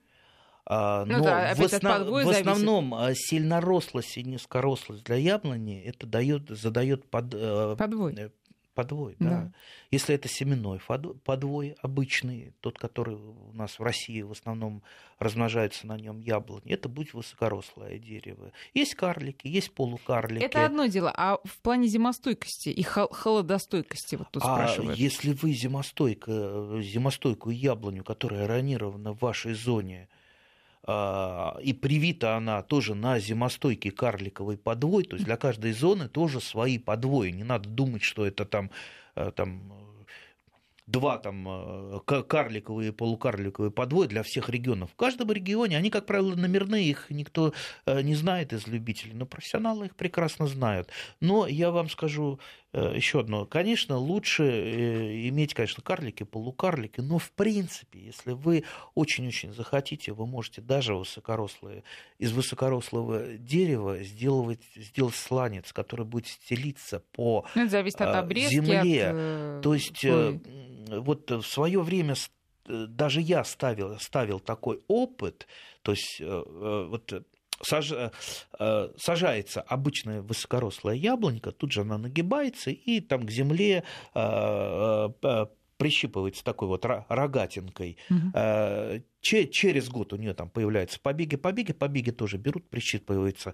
[0.68, 2.08] А, ну, но да, в, основ...
[2.08, 3.28] в основном зависит.
[3.28, 8.32] сильнорослость и низкорослость для яблони это дает, задает под, э, подвой.
[8.76, 9.30] Подвой, да.
[9.30, 9.52] да.
[9.90, 10.82] Если это семенной
[11.24, 14.84] подвой обычный, тот, который у нас в России в основном
[15.18, 18.52] размножается на нем яблони, это будет высокорослое дерево.
[18.74, 20.44] Есть карлики, есть полукарлики.
[20.44, 25.00] Это одно дело, а в плане зимостойкости и холодостойкости вот тут а спрашивают.
[25.00, 30.10] если вы зимостойко, зимостойкую яблоню, которая ранирована в вашей зоне,
[30.88, 36.78] и привита она тоже на зимостойкий карликовый подвой, то есть для каждой зоны тоже свои
[36.78, 37.32] подвои.
[37.32, 38.70] Не надо думать, что это там,
[39.16, 39.74] э, там
[40.88, 44.92] два там э, карликовые и полукарликовые подвои для всех регионов.
[44.92, 47.54] В каждом регионе они, как правило, номерные, их никто
[47.86, 50.90] э, не знает из любителей, но профессионалы их прекрасно знают.
[51.20, 53.46] Но я вам скажу э, еще одно.
[53.46, 58.64] Конечно, лучше иметь, конечно, карлики, полукарлики, но в принципе, если вы
[58.96, 61.84] очень-очень захотите, вы можете даже высокорослые,
[62.20, 68.56] из высокорослого дерева сделать, сделать сланец, который будет стелиться по ну, Это зависит от обрезки,
[68.56, 69.10] земле.
[69.58, 69.62] От...
[69.62, 70.04] То есть
[70.90, 72.16] вот в свое время
[72.68, 75.48] э, даже я ставил, ставил такой опыт,
[75.82, 77.14] то есть э, э, вот
[77.62, 77.92] саж,
[78.98, 83.84] сажается обычная высокорослая яблонька, тут же она нагибается, и там к земле
[85.78, 87.98] прищипывается такой вот рогатинкой.
[88.10, 89.04] Угу.
[89.22, 93.54] Через год у нее там появляются побеги, побеги, побеги тоже берут, прищипываются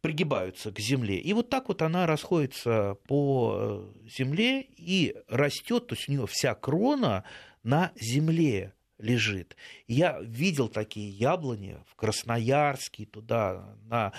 [0.00, 1.18] пригибаются к земле.
[1.18, 6.26] И вот так вот она расходится по э, земле и растет, то есть у нее
[6.26, 7.24] вся крона
[7.62, 9.56] на земле лежит.
[9.86, 14.12] Я видел такие яблони в Красноярске, туда, на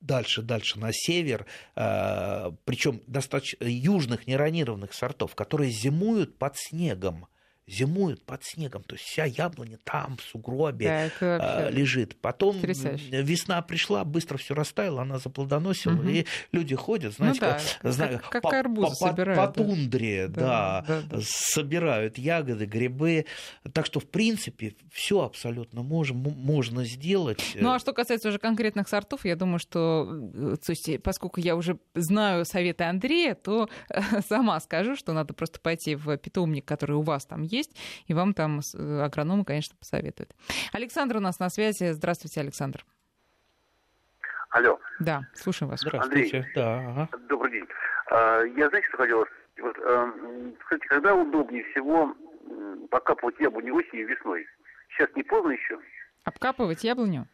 [0.00, 1.46] дальше, дальше на север,
[1.76, 7.26] э, причем достаточно южных неронированных сортов, которые зимуют под снегом
[7.68, 12.16] зимуют под снегом, то есть вся яблоня там в сугробе да, лежит.
[12.20, 13.22] Потом Потрясающе.
[13.22, 16.08] весна пришла, быстро все растаяло, она заплодоносила, угу.
[16.08, 20.28] и люди ходят, знаете, ну, да, как, знаю, как, по, арбузы по, собирают, по, тундре,
[20.28, 23.26] да, да, да, да, собирают ягоды, грибы.
[23.72, 27.42] Так что, в принципе, все абсолютно можем, можно сделать.
[27.54, 31.56] Ну, а что касается уже конкретных сортов, я думаю, что, э, то есть, поскольку я
[31.56, 33.68] уже знаю советы Андрея, то
[34.28, 38.14] сама скажу, что надо просто пойти в питомник, который у вас там есть, есть, и
[38.14, 40.34] вам там э, агрономы, конечно, посоветуют.
[40.72, 41.92] Александр у нас на связи.
[41.92, 42.84] Здравствуйте, Александр.
[44.50, 44.80] Алло.
[45.00, 45.80] Да, слушаем вас.
[45.80, 46.38] Здравствуйте.
[46.38, 47.08] Андрей, да, ага.
[47.28, 47.68] добрый день.
[48.10, 49.26] А, я, знаете, что хотел
[49.58, 49.76] вот,
[50.64, 52.14] Скажите, когда удобнее всего
[52.90, 54.46] покапывать яблоню осенью и весной?
[54.90, 55.78] Сейчас не поздно еще?
[56.24, 57.26] Обкапывать яблоню?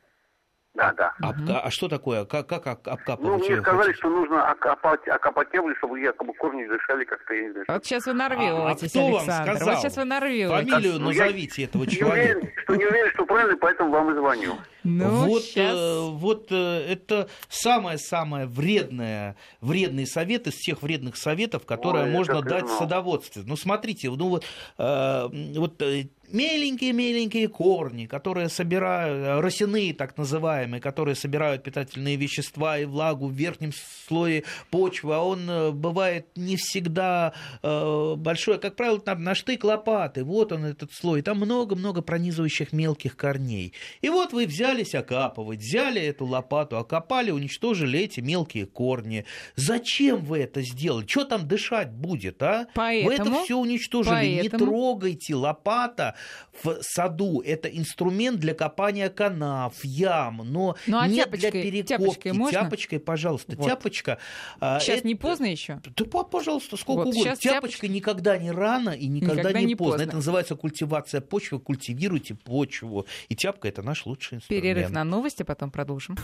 [0.74, 1.14] Да, да.
[1.20, 1.60] Обка...
[1.60, 2.24] А что такое?
[2.24, 3.20] Как, как обкапывать?
[3.20, 7.50] Ну, мне сказали, что нужно окопать, окопать яблоню, чтобы якобы корни дышали как-то, я не
[7.52, 7.66] знаю.
[7.68, 9.50] Вот сейчас вы нарветесь, а, а Александр.
[9.50, 9.68] Вам сказал?
[9.68, 10.50] Вот сейчас вы нарветесь.
[10.50, 12.38] Фамилию Ну, назовите я этого не человека.
[12.38, 14.54] уверен, что не уверен, что правильно, поэтому вам и звоню.
[14.82, 15.76] Ну, вот, сейчас...
[15.76, 22.42] э, вот э, это самое-самое вредное, вредный совет из всех вредных советов, которые Ой, можно
[22.42, 23.44] дать в садоводстве.
[23.46, 24.44] Ну, смотрите, ну вот,
[24.78, 32.78] э, вот э, меленькие-меленькие корни, которые собирают, э, росяные так называемые, которые собирают питательные вещества
[32.78, 33.72] и влагу в верхнем
[34.06, 37.32] слое почвы, а он э, бывает не всегда
[37.62, 42.72] э, большой, как правило, там на штык лопаты, вот он этот слой, там много-много пронизывающих
[42.72, 43.72] мелких корней.
[44.02, 49.24] И вот вы взялись окапывать, взяли эту лопату, окопали, уничтожили эти мелкие корни.
[49.54, 51.06] Зачем вы это сделали?
[51.06, 52.66] Что там дышать будет, а?
[52.74, 54.12] Поэтому, вы это все уничтожили.
[54.12, 54.42] поэтому...
[54.42, 56.16] Не трогайте лопата
[56.62, 57.40] в саду.
[57.40, 61.88] Это инструмент для копания канав, ям, но Ну, а не тяпочкой- для перекопки.
[61.88, 62.60] тяпочкой можно?
[62.60, 63.66] Тяпочкой, пожалуйста, Вот.
[63.66, 64.18] тяпочка.
[64.60, 65.80] а, Сейчас это- не поздно еще?
[65.84, 67.24] да, пожалуйста, сколько Вот угодно.
[67.30, 69.92] щас Тяпочка никогда не рано и никогда, Никогда не, не поздно.
[69.94, 70.08] поздно.
[70.08, 71.60] Это называется культивация почвы.
[71.60, 73.06] Культивируйте почву.
[73.28, 74.62] И тяпка это наш лучший инструмент.
[74.64, 76.16] Перерыв на новости, потом продолжим.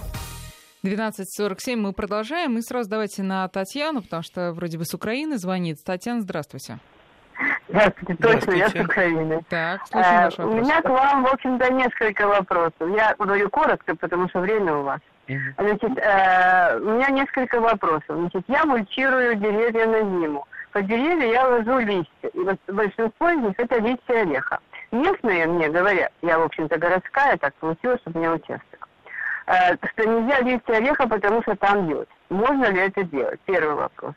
[0.82, 2.56] 12.47 мы продолжаем.
[2.58, 5.76] И сразу давайте на Татьяну, потому что вроде бы с Украины звонит.
[5.84, 6.78] Татьяна, здравствуйте.
[7.68, 8.74] Здравствуйте, точно, я с.
[8.74, 9.42] Украины.
[9.48, 12.96] Так, слушаем Э, ваш у меня к вам, в общем-то, несколько вопросов.
[12.96, 15.00] Я говорю коротко, потому что время у вас.
[15.28, 15.54] Мгм.
[15.58, 18.04] Значит, э, у меня несколько вопросов.
[18.08, 20.46] Значит, я мульчирую деревья на зиму.
[20.72, 22.28] Под деревья я ложу листья.
[22.32, 24.58] И вот большинство из них это листья ореха.
[24.90, 28.88] Местные мне говорят, я, в общем-то, городская, так получилось, что у меня участок,
[29.46, 32.08] э, что нельзя листья ореха, потому что там йод.
[32.28, 33.38] Можно ли это делать?
[33.44, 34.14] Первый вопрос.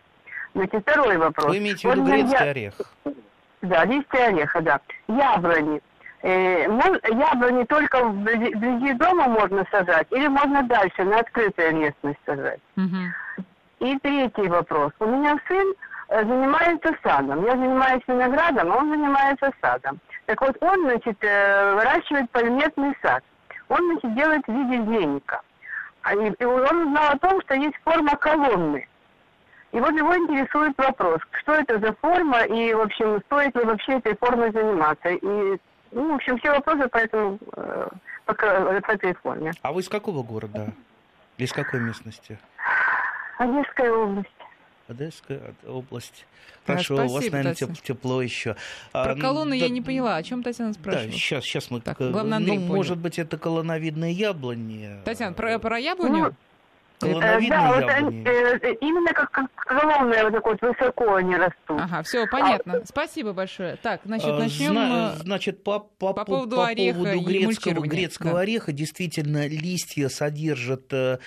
[0.53, 1.47] Значит, второй вопрос.
[1.47, 2.73] Вы имеете в Вот виду меня грецкий я- орех?
[3.61, 4.79] да, листья ореха, да.
[5.07, 5.81] Яблони.
[6.21, 6.63] Э,
[7.09, 12.59] яблони только вблизи, вблизи дома можно сажать или можно дальше, на открытой местность сажать?
[12.75, 13.13] Мгм.
[13.79, 14.91] И третий вопрос.
[14.99, 15.73] У меня сын
[16.09, 17.43] э, занимается садом.
[17.45, 19.99] Я занимаюсь виноградом, а он занимается садом.
[20.25, 23.23] Так вот, он, значит, э, выращивает пальметный сад.
[23.67, 25.41] Он, значит, делает в виде веника.
[26.03, 28.87] А и, и он узнал о том, что есть форма колонны.
[29.73, 33.93] И вот его интересует вопрос, что это за форма и, в общем, стоит ли вообще
[33.93, 35.09] этой формой заниматься.
[35.09, 35.57] И,
[35.91, 37.87] ну, в общем, все вопросы по, этому, э,
[38.25, 39.51] по, к- по этой форме.
[39.63, 40.71] А вы из какого города?
[41.37, 42.37] Из какой местности?
[43.39, 44.29] Одесская область.
[44.87, 46.27] Одесская область.
[46.67, 47.71] Да, Хорошо, у вас, спасибо, наверное, Татьяна.
[47.73, 48.55] теп- тепло еще.
[48.91, 50.17] Про колонны я не поняла.
[50.17, 51.13] О чем Татьяна Да, спрашивает?
[51.13, 51.81] сейчас, сейчас мы...
[51.81, 52.75] Так, главное, Андрей ну, понял.
[52.75, 55.01] может быть, это колоновидные яблони.
[55.03, 56.27] Татьяна, про, про яблоню?
[56.27, 56.31] Э,
[56.99, 58.17] Колоновидные да, вот яблони.
[58.17, 61.55] они, э, именно как, как колонны вот так вот высоко они растут.
[61.81, 62.81] Ага, все, понятно.
[62.85, 63.75] Спасибо большое.
[63.77, 64.71] Так, значит, А, начнем.
[64.71, 68.39] зна- э, Значит, по, по, по по поводу по ореха поводу и грецкого, грецкого да.
[68.41, 71.17] ореха, действительно, листья содержат э,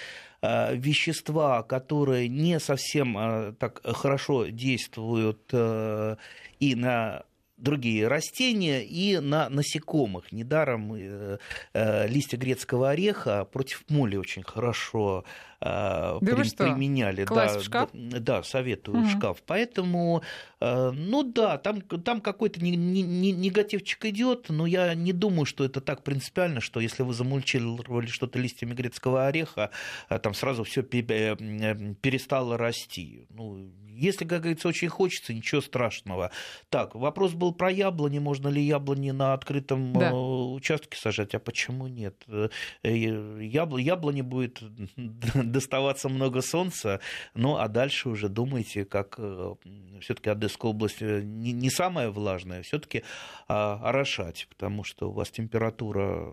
[0.43, 6.17] э, вещества, которые не совсем э, так хорошо действуют э,
[6.61, 7.25] и на
[7.57, 10.31] другие растения и на насекомых.
[10.33, 11.39] Недаром э,
[11.73, 15.25] э, листья грецкого ореха против моли очень хорошо
[15.61, 16.65] э, Да при- что?
[16.65, 17.25] применяли.
[17.25, 17.91] Класть да, в шкаф?
[17.93, 19.43] Да, да, советую в шкаф.
[19.47, 20.23] Поэтому,
[20.61, 25.47] э, ну да, там, там какой-то не- не- не- негативчик идет, но я не думаю,
[25.47, 29.71] что это так принципиально, что если вы замульчировали что-то листьями грецкого ореха,
[30.11, 33.27] э, там сразу все перестало расти.
[33.31, 36.31] Ну, если, как говорится, очень хочется, ничего страшного.
[36.69, 38.19] Так, вопрос был про яблони.
[38.19, 40.11] Можно ли яблони на открытом Да.
[40.11, 41.35] э, участке сажать?
[41.35, 42.25] А почему нет?
[42.29, 42.49] Э,
[42.83, 44.63] ябл- Яблони будет
[44.97, 47.01] доставаться много солнца,
[47.35, 49.19] ну а дальше уже думайте, как
[50.01, 53.03] все-таки Одесская область э, не, не самая влажная, все-таки
[53.49, 56.33] орошать, потому что у вас температура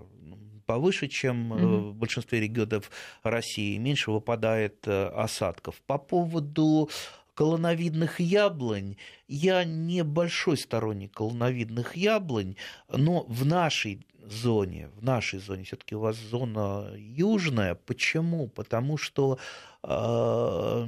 [0.65, 1.57] повыше, чем э,
[1.89, 2.89] в большинстве регионов
[3.23, 5.81] России, меньше выпадает э, осадков.
[5.85, 6.89] По поводу
[7.33, 8.97] колоновидных яблонь.
[9.27, 12.55] Я не большой сторонник колоновидных яблонь,
[12.89, 17.75] но в нашей зоне, в нашей зоне, все-таки у вас зона южная.
[17.75, 18.47] Почему?
[18.47, 19.39] Потому что,
[19.83, 20.87] э,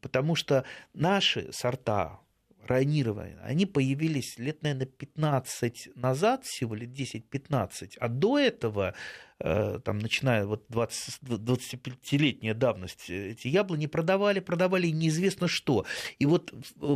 [0.00, 2.20] потому что наши сорта
[2.66, 8.94] ранирования, они появились лет, наверное, 15 назад, всего лет 10-15, а до этого
[9.40, 15.86] там, начиная вот 20, 25-летняя давность, эти яблони продавали, продавали неизвестно что.
[16.18, 16.52] И вот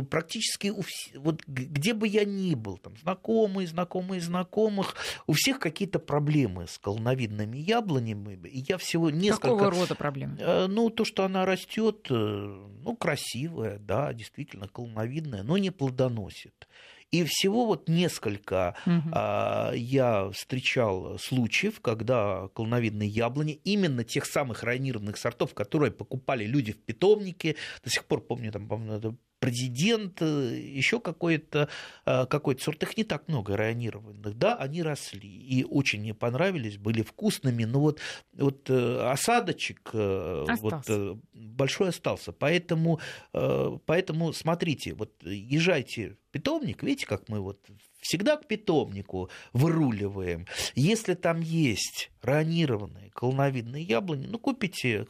[0.09, 0.83] практически у,
[1.15, 6.77] вот где бы я ни был, там, знакомые, знакомые знакомых, у всех какие-то проблемы с
[6.77, 8.47] колоновидными яблонями.
[8.47, 9.49] И я всего несколько...
[9.49, 10.67] Какого рода проблемы?
[10.67, 16.67] Ну, то, что она растет, ну, красивая, да, действительно, колоновидная, но не плодоносит.
[17.11, 19.09] И всего вот несколько угу.
[19.11, 26.73] а, я встречал случаев, когда колоновидные яблони, именно тех самых районированных сортов, которые покупали люди
[26.73, 31.69] в питомнике, до сих пор помню, там, по-моему, президент, э, еще какой-то
[32.05, 36.77] э, какой сорт, их не так много районированных, да, они росли и очень мне понравились,
[36.77, 37.99] были вкусными, но вот,
[38.33, 41.13] вот э, осадочек остался.
[41.13, 42.99] вот, большой остался, поэтому,
[43.31, 47.59] поэтому смотрите, вот езжайте в питомник, видите, как мы вот
[48.01, 50.45] всегда к питомнику выруливаем.
[50.75, 55.05] Если там есть ранированные колоновидные яблони, ну, купите,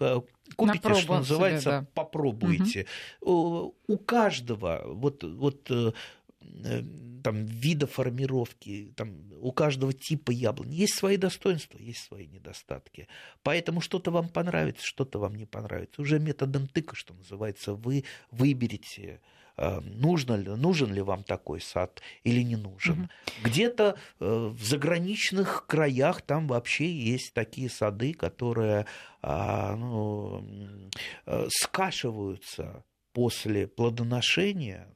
[0.55, 1.87] купите, что называется, себе, да.
[1.93, 2.87] попробуйте.
[3.21, 3.75] Угу.
[3.87, 5.91] У каждого вот, вот э,
[7.23, 13.07] там, вида формировки, там, у каждого типа яблони есть свои достоинства, есть свои недостатки.
[13.43, 16.01] Поэтому что-то вам понравится, что-то вам не понравится.
[16.01, 22.01] Уже методом тыка, что называется, вы выберете Э, нужно ли, нужен ли вам такой сад
[22.23, 23.01] или не нужен.
[23.03, 23.49] Угу.
[23.49, 28.85] Где-то э, в заграничных краях там вообще есть такие сады, которые
[29.21, 30.43] а, ну,
[31.25, 32.83] э, скашиваются
[33.15, 34.93] после плодоношения,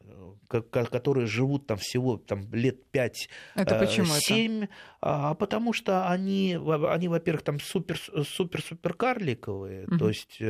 [0.48, 3.12] которые живут там всего там, лет 5-7,
[3.56, 4.74] это почему 7, это?
[5.02, 6.60] А, потому что они,
[6.90, 9.98] они во-первых, там супер, супер, супер карликовые, угу.
[9.98, 10.42] то есть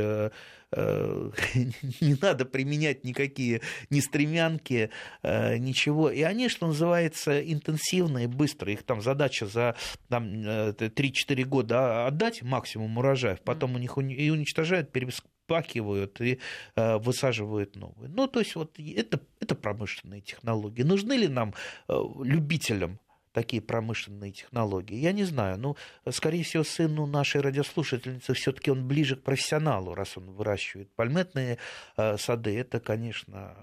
[0.72, 1.32] Э,
[2.02, 4.92] не надо применять никакие ни стремянки,
[5.24, 6.10] э, ничего.
[6.10, 8.72] И они, что называется, интенсивно и быстро.
[8.72, 9.76] Их там задача за
[10.10, 10.92] там, 3-4
[11.30, 14.92] э, года отдать максимум урожаев, потом у них и уничтожают,
[15.50, 16.40] переспакивают и
[16.76, 18.10] высаживают новые.
[18.10, 20.84] Ну, то есть вот это, это промышленные технологии.
[20.84, 21.54] Нужны ли нам,
[21.88, 23.00] любителям
[23.34, 24.96] такие промышленные технологии?
[24.96, 25.58] Я не знаю.
[25.58, 25.76] Ну,
[26.12, 31.58] скорее всего, сыну нашей радиослушательницы все-таки он ближе к профессионалу, раз он выращивает пальметные
[31.98, 32.58] э, сады.
[32.58, 33.56] Это, конечно,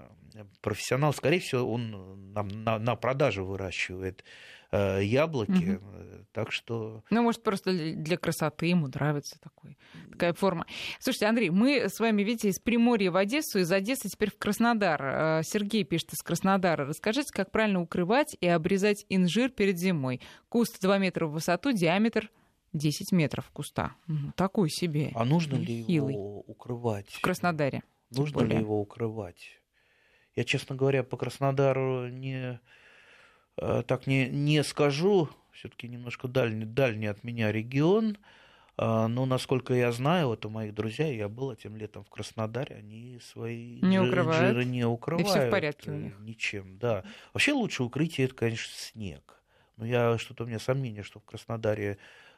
[0.61, 1.13] профессионал.
[1.13, 4.23] Скорее всего, он на, на, на продажу выращивает
[4.71, 5.75] Э, яблоки.
[5.75, 6.16] Угу.
[6.37, 7.03] Так что...
[7.09, 9.75] Ну, может, просто для красоты ему нравится такой,
[10.11, 10.67] такая форма.
[10.99, 15.01] Слушайте, Андрей, мы с вами, видите, из Приморья в Одессу, из Одессы теперь в Краснодар.
[15.01, 16.85] Э, Сергей пишет из Краснодара.
[16.85, 20.21] Расскажите, как правильно укрывать и обрезать инжир перед зимой?
[20.47, 22.29] Куст 2 метра в высоту, диаметр
[22.73, 23.95] 10 метров куста.
[24.35, 25.13] Такой себе.
[25.15, 26.13] А нужно ли хилый.
[26.13, 27.09] его укрывать?
[27.13, 27.81] В Краснодаре.
[28.11, 29.59] Нужно ли его укрывать?
[30.35, 32.59] Я, честно говоря, по Краснодару не
[33.57, 38.17] Э, так не, не скажу, все-таки немножко дальний, дальний от меня регион,
[38.77, 42.75] э, но, насколько я знаю, вот у моих друзей, я был этим летом в Краснодаре,
[42.77, 44.39] они свои не укрывают.
[44.39, 45.27] жиры не укрывают.
[45.27, 46.19] И все в порядке у э, них.
[46.19, 47.03] Ничем, да.
[47.33, 49.41] Вообще лучше укрытие, это, конечно, снег.
[49.77, 51.97] Но я что-то у меня сомнение, что в Краснодаре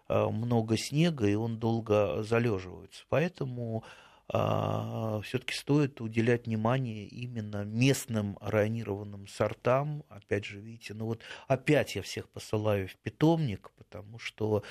[0.09, 3.05] много снега, и он долго залеживается.
[3.09, 10.03] Поэтому а, все-таки стоит уделять внимание именно местным районированным сортам.
[10.07, 14.63] Опять же, видите, ну вот опять я всех посылаю в питомник, потому что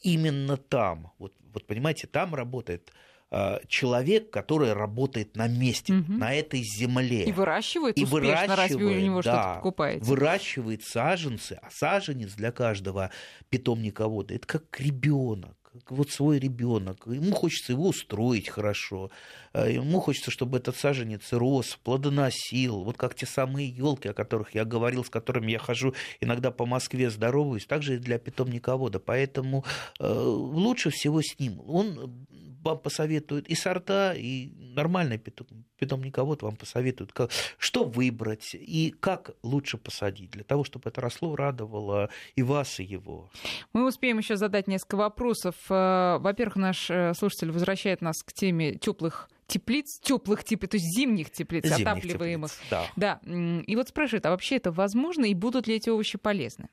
[0.00, 2.92] именно там, вот, вот понимаете, там работает
[3.36, 6.12] а, человек, который работает на месте, угу.
[6.12, 7.24] на этой земле.
[7.24, 10.04] И выращивает и успешно, выращивает, разве у него да, что-то покупаете?
[10.04, 13.10] Выращивает саженцы, а саженец для каждого
[13.48, 19.10] питомниковода это как ребенок вот свой ребенок, ему хочется его устроить хорошо,
[19.52, 24.54] э, ему хочется, чтобы этот саженец рос, плодоносил, вот как те самые елки, о которых
[24.54, 29.64] я говорил, с которыми я хожу иногда по Москве здороваюсь, также и для питомниковода, поэтому
[29.98, 31.60] э, лучше всего с ним.
[31.66, 32.26] Он
[32.64, 39.76] вам посоветует и сорта, и нормальный питомниковод вам посоветует, как, что выбрать и как лучше
[39.76, 43.30] посадить, для того, чтобы это росло, радовало и вас, и его.
[43.72, 45.54] Мы успеем еще задать несколько вопросов.
[45.68, 50.96] Э, во-первых, наш э, слушатель возвращает нас к теме теплых теплиц, теплых теплиц, то есть
[50.96, 52.50] зимних теплиц, зимних отапливаемых.
[52.50, 53.20] Теплиц, да.
[53.24, 53.60] да.
[53.66, 56.68] И вот спрашивает, а вообще это возможно и будут ли эти овощи полезны?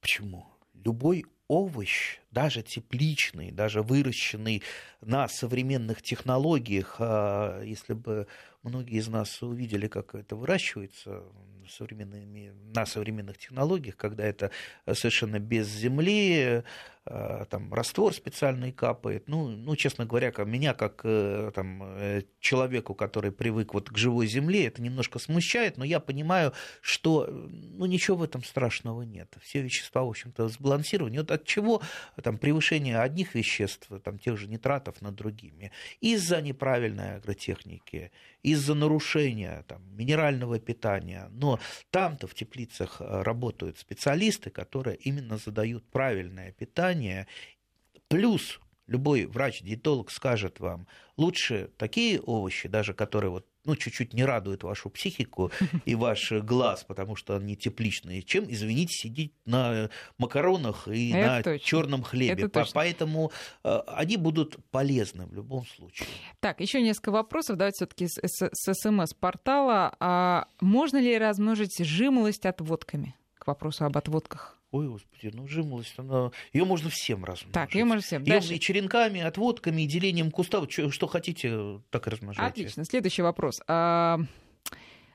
[0.00, 0.46] Почему?
[0.74, 4.62] Любой овощ, даже тепличный, даже выращенный
[5.00, 8.26] на современных технологиях, а если бы
[8.62, 11.22] многие из нас увидели, как это выращивается
[11.68, 14.50] современными, на современных технологиях, когда это
[14.92, 16.64] совершенно без земли,
[17.10, 19.28] а, там раствор специальный капает.
[19.28, 24.26] Ну, ну честно говоря, меня как э, там, э, человеку, который привык вот к живой
[24.26, 26.52] земле, это немножко смущает, но я понимаю,
[26.82, 29.34] что ну, ничего в этом страшного нет.
[29.40, 31.18] Все вещества, в общем-то, сбалансированы.
[31.18, 31.80] Вот от чего
[32.22, 38.12] там, превышения одних веществ, там, тех же нитратов над другими, из-за неправильной агротехники,
[38.42, 41.28] из-за нарушения там, минерального питания.
[41.30, 41.60] Но
[41.90, 47.26] там-то в теплицах э, работают специалисты, которые именно задают правильное питание,
[48.08, 54.62] плюс любой врач-диетолог скажет вам, лучше такие овощи, даже которые вот ну, чуть-чуть не радуют
[54.62, 55.52] вашу психику
[55.84, 61.58] и ваш глаз, потому что они тепличные, чем, извините, сидеть на макаронах и Это на
[61.58, 62.48] черном хлебе.
[62.48, 62.72] Точно.
[62.72, 63.30] Поэтому
[63.64, 66.08] э, они будут полезны в любом случае.
[66.40, 67.58] Так, еще несколько вопросов.
[67.58, 69.94] Давайте все-таки с, с, с СМС-портала.
[70.00, 73.14] А можно ли размножить жимолость отводками?
[73.38, 74.57] К вопросу об отводках.
[74.70, 76.30] Ой, господи, ну жимолость, она...
[76.52, 77.52] ее можно всем размножить.
[77.52, 78.22] Так, ее можно всем.
[78.22, 78.54] Дальше.
[78.54, 80.62] И черенками, отводками, и делением куста.
[80.68, 82.50] Что, что хотите, так и размножайте.
[82.62, 82.84] Отлично.
[82.84, 83.62] Следующий вопрос.
[83.66, 84.18] А,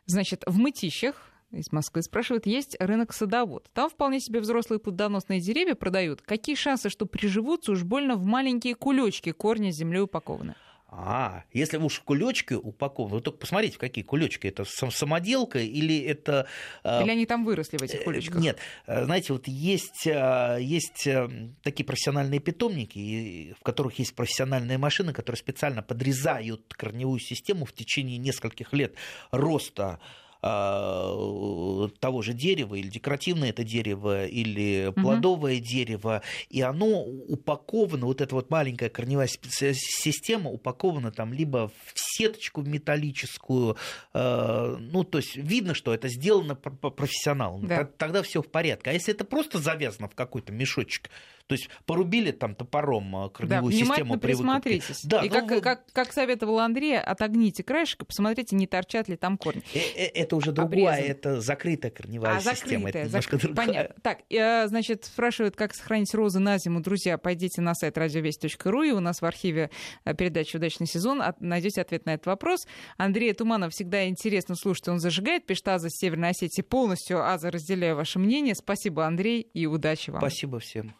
[0.07, 3.69] значит, в мытищах из Москвы спрашивают, есть рынок садовод.
[3.73, 6.23] Там вполне себе взрослые плодоносные деревья продают.
[6.23, 10.55] Какие шансы, что приживутся уж больно в маленькие кулечки, корни землей упакованы?
[10.95, 14.47] А, если уж кулечки упакованы, вы только посмотрите, в какие кулечки.
[14.47, 16.47] Это самоделка или это...
[16.83, 18.39] А, или они там выросли в этих э, кулечках?
[18.39, 18.59] Нет.
[18.85, 21.29] Э, знаете, вот есть, а, есть э,
[21.63, 28.17] такие профессиональные питомники, в которых есть профессиональные машины, которые специально подрезают корневую систему в течение
[28.17, 28.95] нескольких лет
[29.31, 29.99] роста
[30.43, 35.63] того же дерева, или декоративное это дерево, или плодовое угу.
[35.63, 42.61] дерево, и оно упаковано, вот эта вот маленькая корневая система упакована там либо в сеточку
[42.61, 43.77] металлическую,
[44.13, 47.85] а, ну, то есть видно, что это сделано профессионалом, да.
[47.85, 48.89] тогда все в порядке.
[48.89, 51.09] А если это просто завязано в какой-то мешочек,
[51.47, 54.17] то есть порубили там топором корневую да, систему.
[54.17, 55.03] присмотритесь.
[55.03, 59.15] Да, и ну, как, как, как советовал Андрей, отогните краешек и посмотрите, не торчат ли
[59.15, 59.63] там корни.
[59.73, 62.87] Э, э, это уже другое, это закрытая корневая а, система.
[62.87, 63.41] Закрытая, это зак...
[63.41, 63.67] другая.
[63.67, 63.95] Понятно.
[64.01, 66.81] Так, э, значит, спрашивают, как сохранить розы на зиму.
[66.81, 69.69] Друзья, пойдите на сайт радиовесть.ру, и у нас в архиве
[70.17, 72.65] передачи «Удачный сезон» найдете ответ на этот вопрос.
[72.97, 77.25] Андрей Туманов всегда интересно слушать, он зажигает, пишет Аза Северной Осетии полностью.
[77.25, 78.55] Аза, разделяю ваше мнение.
[78.55, 80.21] Спасибо, Андрей, и удачи вам.
[80.21, 80.93] Спасибо всем.